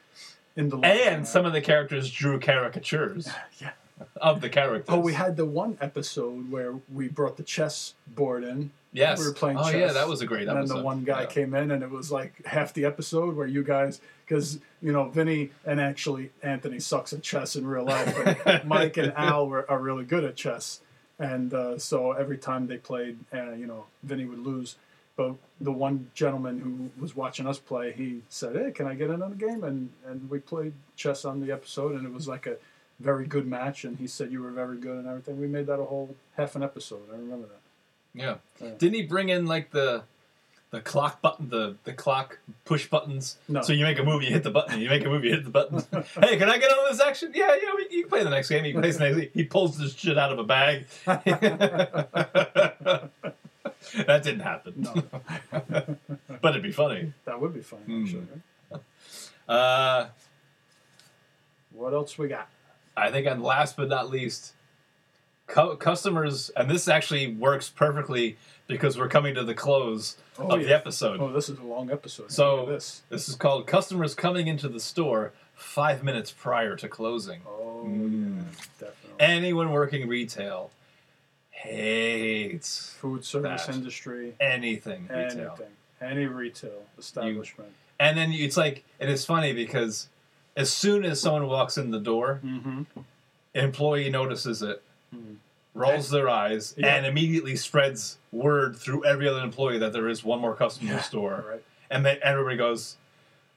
in 0.57 0.69
the 0.71 0.79
And 0.79 1.29
some 1.29 1.45
of 1.45 1.53
the 1.53 1.61
characters 1.61 2.11
drew 2.11 2.39
caricatures 2.41 3.29
yeah. 3.59 3.71
of 4.17 4.41
the 4.41 4.49
characters. 4.49 4.87
Oh, 4.89 5.01
we 5.01 5.13
had 5.13 5.37
the 5.37 5.45
one 5.45 5.77
episode 5.83 6.51
where 6.51 6.77
we 6.93 7.09
brought 7.09 7.37
the 7.37 7.43
chess 7.43 7.95
board 8.07 8.43
in. 8.45 8.71
Yes. 8.93 9.19
we 9.19 9.27
were 9.27 9.33
playing 9.35 9.59
oh 9.59 9.65
chess. 9.65 9.75
yeah, 9.75 9.93
that 9.93 10.09
was 10.09 10.21
a 10.21 10.27
great 10.27 10.41
And 10.49 10.51
then 10.51 10.57
episode. 10.59 10.79
the 10.79 10.85
one 10.85 11.05
guy 11.05 11.23
Yeah. 11.23 11.27
came 11.27 11.55
in, 11.55 11.71
and 11.71 11.83
it 11.83 11.91
was 11.91 12.11
like 12.11 12.45
half 12.47 12.73
the 12.75 12.85
episode 12.85 13.37
where 13.37 13.47
you 13.47 13.63
guys, 13.63 14.01
because 14.27 14.59
you 14.83 14.93
know 14.93 15.09
Vinny 15.09 15.51
and 15.65 15.81
actually 15.81 16.31
Anthony 16.43 16.81
sucks 16.81 17.13
at 17.13 17.23
chess 17.23 17.57
in 17.57 17.67
real 17.67 17.85
life, 17.85 18.15
but 18.45 18.67
Mike 18.75 18.97
and 18.97 19.13
Al 19.17 19.47
were, 19.49 19.69
are 19.71 19.79
really 19.79 20.05
good 20.05 20.25
at 20.25 20.37
chess, 20.37 20.81
and 21.19 21.53
uh, 21.55 21.79
so 21.79 22.13
every 22.13 22.39
time 22.39 22.67
they 22.67 22.77
played, 22.79 23.19
uh, 23.33 23.53
you 23.53 23.67
know, 23.67 23.87
Vinny 24.03 24.25
would 24.25 24.41
lose. 24.41 24.77
But 25.17 25.35
the 25.61 25.73
one 25.73 26.11
gentleman 26.15 26.61
who 26.61 27.03
was 27.03 27.15
watching 27.15 27.47
us 27.47 27.59
play, 27.59 27.93
he 27.93 28.23
said, 28.31 28.57
"Hey, 28.57 28.71
can 28.71 28.87
I 28.87 28.95
get 28.95 29.11
in 29.11 29.23
on 29.23 29.31
the 29.31 29.37
game?" 29.37 29.65
And 29.65 29.91
and 30.07 30.31
we 30.31 30.39
played 30.39 30.73
chess 30.97 31.25
on 31.27 31.41
the 31.45 31.53
episode, 31.53 31.95
and 31.95 32.07
it 32.07 32.13
was 32.13 32.27
like 32.27 32.47
a 32.47 32.57
very 33.01 33.27
good 33.27 33.47
match. 33.47 33.85
And 33.85 33.99
he 33.99 34.07
said 34.07 34.33
you 34.33 34.41
were 34.43 34.51
very 34.51 34.79
good 34.79 34.97
and 34.97 35.07
everything. 35.07 35.39
We 35.39 35.47
made 35.47 35.67
that 35.67 35.79
a 35.81 35.85
whole 35.85 36.15
half 36.37 36.57
an 36.57 36.63
episode. 36.63 37.03
I 37.13 37.17
remember 37.17 37.49
that. 37.49 37.60
Yeah. 38.15 38.37
Yeah. 38.61 38.71
Didn't 38.79 38.95
he 38.95 39.03
bring 39.03 39.29
in 39.29 39.47
like 39.47 39.71
the 39.71 40.03
the 40.71 40.81
clock 40.81 41.21
button, 41.21 41.49
the 41.51 41.77
the 41.85 41.93
clock 41.93 42.39
push 42.65 42.89
buttons? 42.89 43.37
No. 43.49 43.63
So 43.63 43.73
you 43.73 43.85
make 43.85 43.99
a 43.99 44.05
move, 44.05 44.23
you 44.23 44.31
hit 44.31 44.43
the 44.43 44.51
button. 44.51 44.81
You 44.81 44.89
make 44.89 45.05
a 45.05 45.09
move, 45.09 45.25
you 45.25 45.31
hit 45.33 45.45
the 45.45 45.51
button. 45.51 45.83
hey, 46.21 46.37
can 46.37 46.49
I 46.49 46.59
get 46.59 46.71
on 46.71 46.91
this 46.91 47.01
action? 47.01 47.33
Yeah, 47.35 47.55
yeah. 47.63 47.71
We, 47.77 47.87
you 47.91 48.03
can 48.03 48.11
play 48.11 48.25
the 48.25 48.31
next 48.31 48.49
game. 48.49 48.65
He 48.65 48.73
plays 48.73 48.99
the 48.99 49.05
next. 49.05 49.19
game. 49.19 49.29
He 49.35 49.45
pulls 49.45 49.79
this 49.79 49.95
shit 49.95 50.19
out 50.19 50.33
of 50.33 50.39
a 50.39 50.45
bag. 50.45 50.87
that 51.07 51.25
didn't 54.23 54.41
happen. 54.41 54.75
No. 54.77 54.95
but 56.41 56.51
it'd 56.51 56.63
be 56.63 56.73
funny. 56.73 57.13
That 57.25 57.41
would 57.41 57.55
be 57.55 57.61
funny, 57.63 57.83
Hmm. 57.85 58.05
actually. 58.05 58.27
right? 58.71 58.81
Uh, 59.49 60.09
What 61.73 61.95
else 61.95 62.19
we 62.19 62.29
got? 62.29 62.49
I 62.97 63.11
think, 63.11 63.27
and 63.27 63.43
last 63.43 63.77
but 63.77 63.89
not 63.89 64.11
least, 64.11 64.53
cu- 65.51 65.77
customers, 65.77 66.51
and 66.57 66.71
this 66.71 66.89
actually 66.89 67.35
works 67.35 67.69
perfectly 67.69 68.37
because 68.67 68.97
we're 68.97 69.09
coming 69.09 69.35
to 69.35 69.45
the 69.45 69.55
close 69.55 70.17
Oh, 70.39 70.49
of 70.49 70.61
the 70.65 70.73
episode. 70.75 71.21
Oh, 71.21 71.33
this 71.33 71.49
is 71.49 71.59
a 71.59 71.65
long 71.65 71.91
episode. 71.91 72.31
So- 72.33 72.65
this. 72.67 73.03
This 73.11 73.29
is 73.29 73.35
called 73.35 73.67
customers 73.67 74.15
coming 74.15 74.47
into 74.47 74.69
the 74.69 74.81
store 74.81 75.33
five 75.55 76.03
minutes 76.03 76.31
prior 76.31 76.77
to 76.77 76.89
closing. 76.89 77.43
Oh, 77.47 77.85
Mm. 77.87 78.37
yeah, 78.39 78.43
definitely. 78.79 79.11
Anyone 79.21 79.71
working 79.73 80.09
retail 80.09 80.71
hates 81.51 82.95
Food 83.01 83.25
service 83.25 83.67
that. 83.67 83.75
industry, 83.75 84.35
anything 84.41 85.09
retail. 85.11 85.59
any 86.01 86.25
retail 86.27 86.83
establishment. 86.99 87.71
And 87.99 88.17
then 88.17 88.33
it's 88.33 88.57
like, 88.57 88.85
it 88.99 89.11
is 89.11 89.25
funny 89.27 89.53
because 89.53 90.09
as 90.57 90.73
soon 90.73 91.05
as 91.05 91.21
someone 91.21 91.47
walks 91.47 91.77
in 91.77 91.91
the 91.91 91.99
door, 92.01 92.41
mm-hmm. 92.43 92.83
employee 93.55 94.09
notices 94.09 94.63
it, 94.63 94.83
Mhm. 95.15 95.37
rolls 95.75 96.11
their 96.11 96.29
eyes, 96.29 96.75
Yeah. 96.77 96.95
and 96.97 97.07
immediately 97.07 97.57
spreads 97.57 98.19
word 98.33 98.77
through 98.77 99.05
every 99.05 99.29
other 99.29 99.41
employee 99.41 99.79
that 99.79 99.93
there 99.93 100.09
is 100.09 100.25
one 100.25 100.41
more 100.41 100.55
customer 100.57 100.91
in 100.91 100.97
the 100.97 101.03
store. 101.03 101.45
Right. 101.49 101.63
And 101.91 102.05
then 102.05 102.19
everybody 102.23 102.57
goes, 102.57 102.97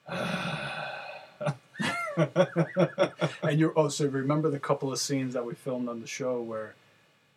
And 3.44 3.60
you're 3.60 3.74
oh, 3.76 3.88
so 3.90 4.06
remember 4.08 4.50
the 4.50 4.60
couple 4.60 4.92
of 4.92 5.00
scenes 5.00 5.34
that 5.34 5.46
we 5.46 5.54
filmed 5.56 5.90
on 5.90 6.00
the 6.02 6.08
show 6.08 6.42
where 6.42 6.76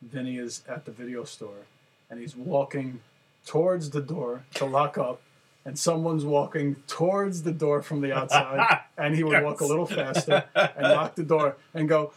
Vinny 0.03 0.37
is 0.39 0.63
at 0.69 0.85
the 0.85 0.91
video 0.93 1.25
store 1.25 1.65
and 2.11 2.21
he's 2.21 2.37
walking 2.37 3.01
towards 3.47 3.91
the 3.91 4.01
door 4.03 4.45
to 4.55 4.65
lock 4.65 4.99
up, 4.99 5.21
and 5.65 5.79
someone's 5.79 6.25
walking 6.25 6.77
towards 6.87 7.43
the 7.45 7.53
door 7.53 7.81
from 7.83 8.01
the 8.01 8.13
outside, 8.13 8.81
and 8.99 9.15
he 9.17 9.25
would 9.25 9.43
walk 9.43 9.61
a 9.61 9.65
little 9.67 9.87
faster 9.87 10.45
and 10.55 10.83
lock 10.93 11.15
the 11.17 11.23
door 11.25 11.57
and 11.75 11.89
go, 11.89 12.13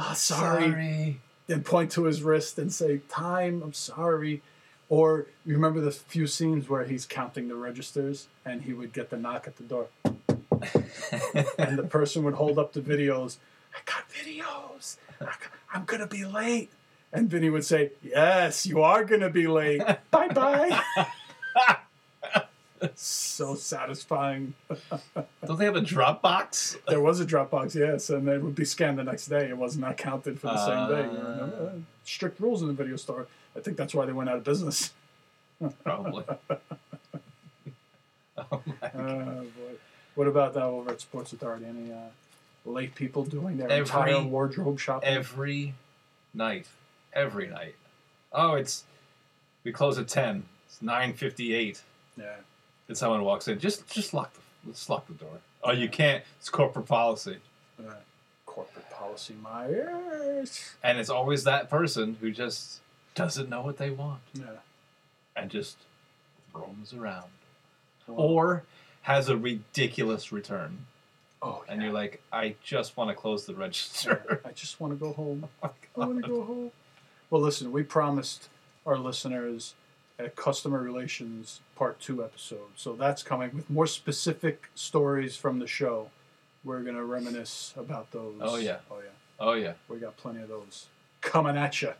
"Oh, 0.00 0.12
sorry. 0.14 1.20
and 1.48 1.64
point 1.64 1.90
to 1.92 2.04
his 2.04 2.22
wrist 2.22 2.58
and 2.58 2.72
say, 2.72 2.98
"Time, 3.08 3.62
I'm 3.62 3.72
sorry." 3.72 4.42
Or 4.88 5.26
you 5.44 5.52
remember 5.54 5.80
the 5.80 5.90
few 5.90 6.26
scenes 6.26 6.68
where 6.68 6.84
he's 6.84 7.04
counting 7.04 7.48
the 7.48 7.54
registers 7.56 8.28
and 8.46 8.62
he 8.62 8.72
would 8.72 8.94
get 8.94 9.10
the 9.10 9.18
knock 9.18 9.46
at 9.46 9.56
the 9.56 9.64
door, 9.64 9.88
and 11.58 11.76
the 11.76 11.86
person 11.88 12.22
would 12.24 12.34
hold 12.34 12.58
up 12.58 12.72
the 12.72 12.80
videos. 12.80 13.36
I 13.74 13.78
got 13.84 14.08
videos. 14.10 14.96
I'm 15.74 15.84
gonna 15.84 16.06
be 16.06 16.24
late. 16.24 16.70
And 17.12 17.28
Vinny 17.28 17.50
would 17.50 17.64
say, 17.64 17.92
"Yes, 18.02 18.64
you 18.66 18.82
are 18.82 19.04
gonna 19.04 19.30
be 19.30 19.46
late. 19.46 19.82
bye 20.10 20.28
bye." 20.28 20.80
so 22.94 23.54
satisfying. 23.54 24.54
Don't 25.46 25.58
they 25.58 25.64
have 25.64 25.76
a 25.76 25.80
Dropbox? 25.80 26.76
There 26.88 27.00
was 27.00 27.20
a 27.20 27.26
Dropbox, 27.26 27.74
yes, 27.74 28.10
and 28.10 28.28
it 28.28 28.42
would 28.42 28.54
be 28.54 28.64
scanned 28.64 28.98
the 28.98 29.04
next 29.04 29.26
day. 29.26 29.48
It 29.48 29.56
was 29.56 29.76
not 29.76 29.96
counted 29.96 30.40
for 30.40 30.46
the 30.48 30.64
same 30.66 30.88
day. 30.88 31.02
You 31.12 31.18
Uh. 31.18 31.70
Strict 32.04 32.40
rules 32.40 32.62
in 32.62 32.68
the 32.68 32.74
video 32.74 32.96
store. 32.96 33.26
I 33.56 33.60
think 33.60 33.76
that's 33.76 33.94
why 33.94 34.06
they 34.06 34.12
went 34.12 34.30
out 34.30 34.36
of 34.36 34.44
business. 34.44 34.92
Probably. 35.84 36.24
oh 38.38 38.62
my 38.80 38.88
Uh, 38.88 39.42
boy. 39.42 39.74
What 40.14 40.26
about 40.26 40.54
that 40.54 40.62
over 40.64 40.90
at 40.90 41.00
Sports 41.00 41.32
Authority? 41.32 41.66
Any 41.66 41.92
uh, 41.92 41.96
late 42.64 42.94
people 42.94 43.24
doing 43.24 43.56
their 43.56 43.68
Every- 43.70 43.80
entire 43.80 44.22
wardrobe 44.22 44.78
shopping? 44.78 45.08
every 45.08 45.74
night, 46.34 46.66
every 47.12 47.46
night. 47.48 47.74
Oh, 48.32 48.54
it's 48.54 48.84
we 49.64 49.72
close 49.72 49.98
at 49.98 50.08
ten. 50.08 50.44
It's 50.66 50.80
nine 50.82 51.12
fifty 51.14 51.54
eight. 51.54 51.82
yeah. 52.16 52.36
And 52.88 52.96
someone 52.96 53.22
walks 53.22 53.48
in. 53.48 53.58
Just 53.58 53.86
just 53.88 54.14
lock 54.14 54.32
the 54.34 54.40
let's 54.66 54.88
lock 54.88 55.06
the 55.06 55.14
door. 55.14 55.38
Oh, 55.62 55.72
you 55.72 55.88
can't. 55.88 56.24
It's 56.38 56.48
corporate 56.48 56.86
policy, 56.86 57.36
Uh, 57.78 57.92
corporate 58.46 58.88
policy, 58.90 59.34
my 59.42 59.68
ears. 59.68 60.70
and 60.82 60.98
it's 60.98 61.10
always 61.10 61.44
that 61.44 61.68
person 61.68 62.16
who 62.20 62.30
just 62.30 62.80
doesn't 63.14 63.48
know 63.50 63.60
what 63.62 63.76
they 63.78 63.90
want 63.90 64.20
Yeah. 64.34 64.44
and 65.36 65.50
just 65.50 65.76
roams 66.54 66.92
around, 66.94 67.28
or 68.06 68.62
has 69.02 69.28
a 69.28 69.36
ridiculous 69.36 70.32
return, 70.32 70.86
oh, 71.42 71.64
and 71.68 71.80
yeah. 71.80 71.86
you're 71.88 71.94
like, 71.94 72.22
I 72.32 72.54
just 72.62 72.96
want 72.96 73.10
to 73.10 73.14
close 73.14 73.44
the 73.46 73.54
register. 73.54 74.40
I 74.44 74.52
just 74.52 74.80
want 74.80 74.92
to 74.92 74.96
go 74.98 75.12
home. 75.12 75.48
Oh 75.62 75.72
I 76.02 76.06
want 76.06 76.22
to 76.22 76.28
go 76.28 76.44
home. 76.44 76.72
Well, 77.30 77.40
listen, 77.42 77.72
we 77.72 77.82
promised 77.82 78.48
our 78.86 78.96
listeners 78.96 79.74
a 80.18 80.28
customer 80.28 80.80
relations 80.82 81.60
part 81.76 82.00
two 82.00 82.24
episode. 82.24 82.70
So 82.76 82.94
that's 82.94 83.22
coming 83.22 83.50
with 83.54 83.70
more 83.70 83.86
specific 83.86 84.68
stories 84.74 85.36
from 85.36 85.58
the 85.58 85.66
show. 85.66 86.10
We're 86.64 86.82
going 86.82 86.96
to 86.96 87.04
reminisce 87.04 87.72
about 87.76 88.10
those. 88.10 88.34
Oh, 88.40 88.56
yeah. 88.56 88.78
Oh, 88.90 88.98
yeah. 88.98 89.10
oh 89.38 89.52
yeah. 89.52 89.72
We 89.88 89.98
got 89.98 90.16
plenty 90.16 90.42
of 90.42 90.48
those 90.48 90.86
coming 91.20 91.56
at 91.56 91.80
you. 91.82 91.92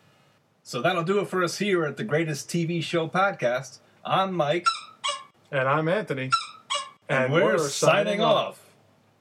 So 0.64 0.82
that'll 0.82 1.04
do 1.04 1.20
it 1.20 1.28
for 1.28 1.42
us 1.44 1.58
here 1.58 1.84
at 1.84 1.96
the 1.96 2.04
Greatest 2.04 2.48
TV 2.48 2.82
Show 2.82 3.08
Podcast. 3.08 3.78
I'm 4.04 4.32
Mike, 4.34 4.66
And 5.50 5.68
I'm 5.68 5.88
Anthony. 5.88 6.30
and, 7.08 7.32
we're, 7.32 7.58
signing 7.58 8.20
off. 8.20 8.60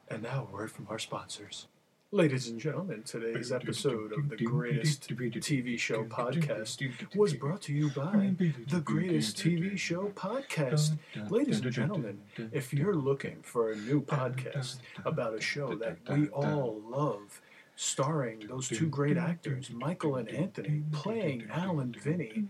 And 0.10 0.24
now, 0.24 0.48
a 0.50 0.54
word 0.54 0.72
from 0.72 0.88
our 0.90 1.00
sponsors. 1.00 1.68
Ladies 2.14 2.48
and 2.48 2.58
gentlemen, 2.58 3.04
today's 3.04 3.52
episode 3.52 4.14
of 4.14 4.30
the 4.30 4.38
Greatest 4.38 5.10
TV 5.10 5.78
Show 5.78 6.06
Podcast 6.06 6.82
was 7.18 7.34
brought 7.34 7.62
to 7.64 7.74
you 7.74 7.90
by 7.90 8.34
the 8.70 8.80
Greatest 8.80 9.36
TV 9.36 9.78
Show 9.78 10.14
Podcast. 10.16 10.98
Ladies 11.30 11.60
and 11.60 11.70
gentlemen, 11.70 12.22
if 12.54 12.74
you're 12.74 12.96
looking 12.96 13.42
for 13.42 13.72
a 13.72 13.76
new 13.76 14.02
podcast 14.02 14.78
about 15.04 15.34
a 15.34 15.42
show 15.42 15.76
that 15.76 15.98
we 16.10 16.30
all 16.30 16.82
love, 16.88 17.42
starring 17.76 18.40
those 18.48 18.70
two 18.70 18.88
great 18.88 19.18
actors, 19.18 19.70
Michael 19.70 20.16
and 20.16 20.30
Anthony, 20.30 20.84
playing 20.94 21.50
Al 21.52 21.82
and 21.82 21.94
Vinny, 21.94 22.46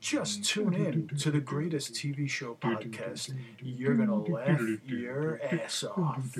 just 0.00 0.42
tune 0.42 0.72
in 0.72 1.08
to 1.18 1.30
the 1.30 1.40
Greatest 1.40 1.92
TV 1.92 2.26
Show 2.30 2.54
Podcast. 2.54 3.34
You're 3.62 3.94
going 3.94 4.08
to 4.08 4.32
laugh 4.32 4.62
your 4.86 5.38
ass 5.52 5.84
off. 5.84 6.34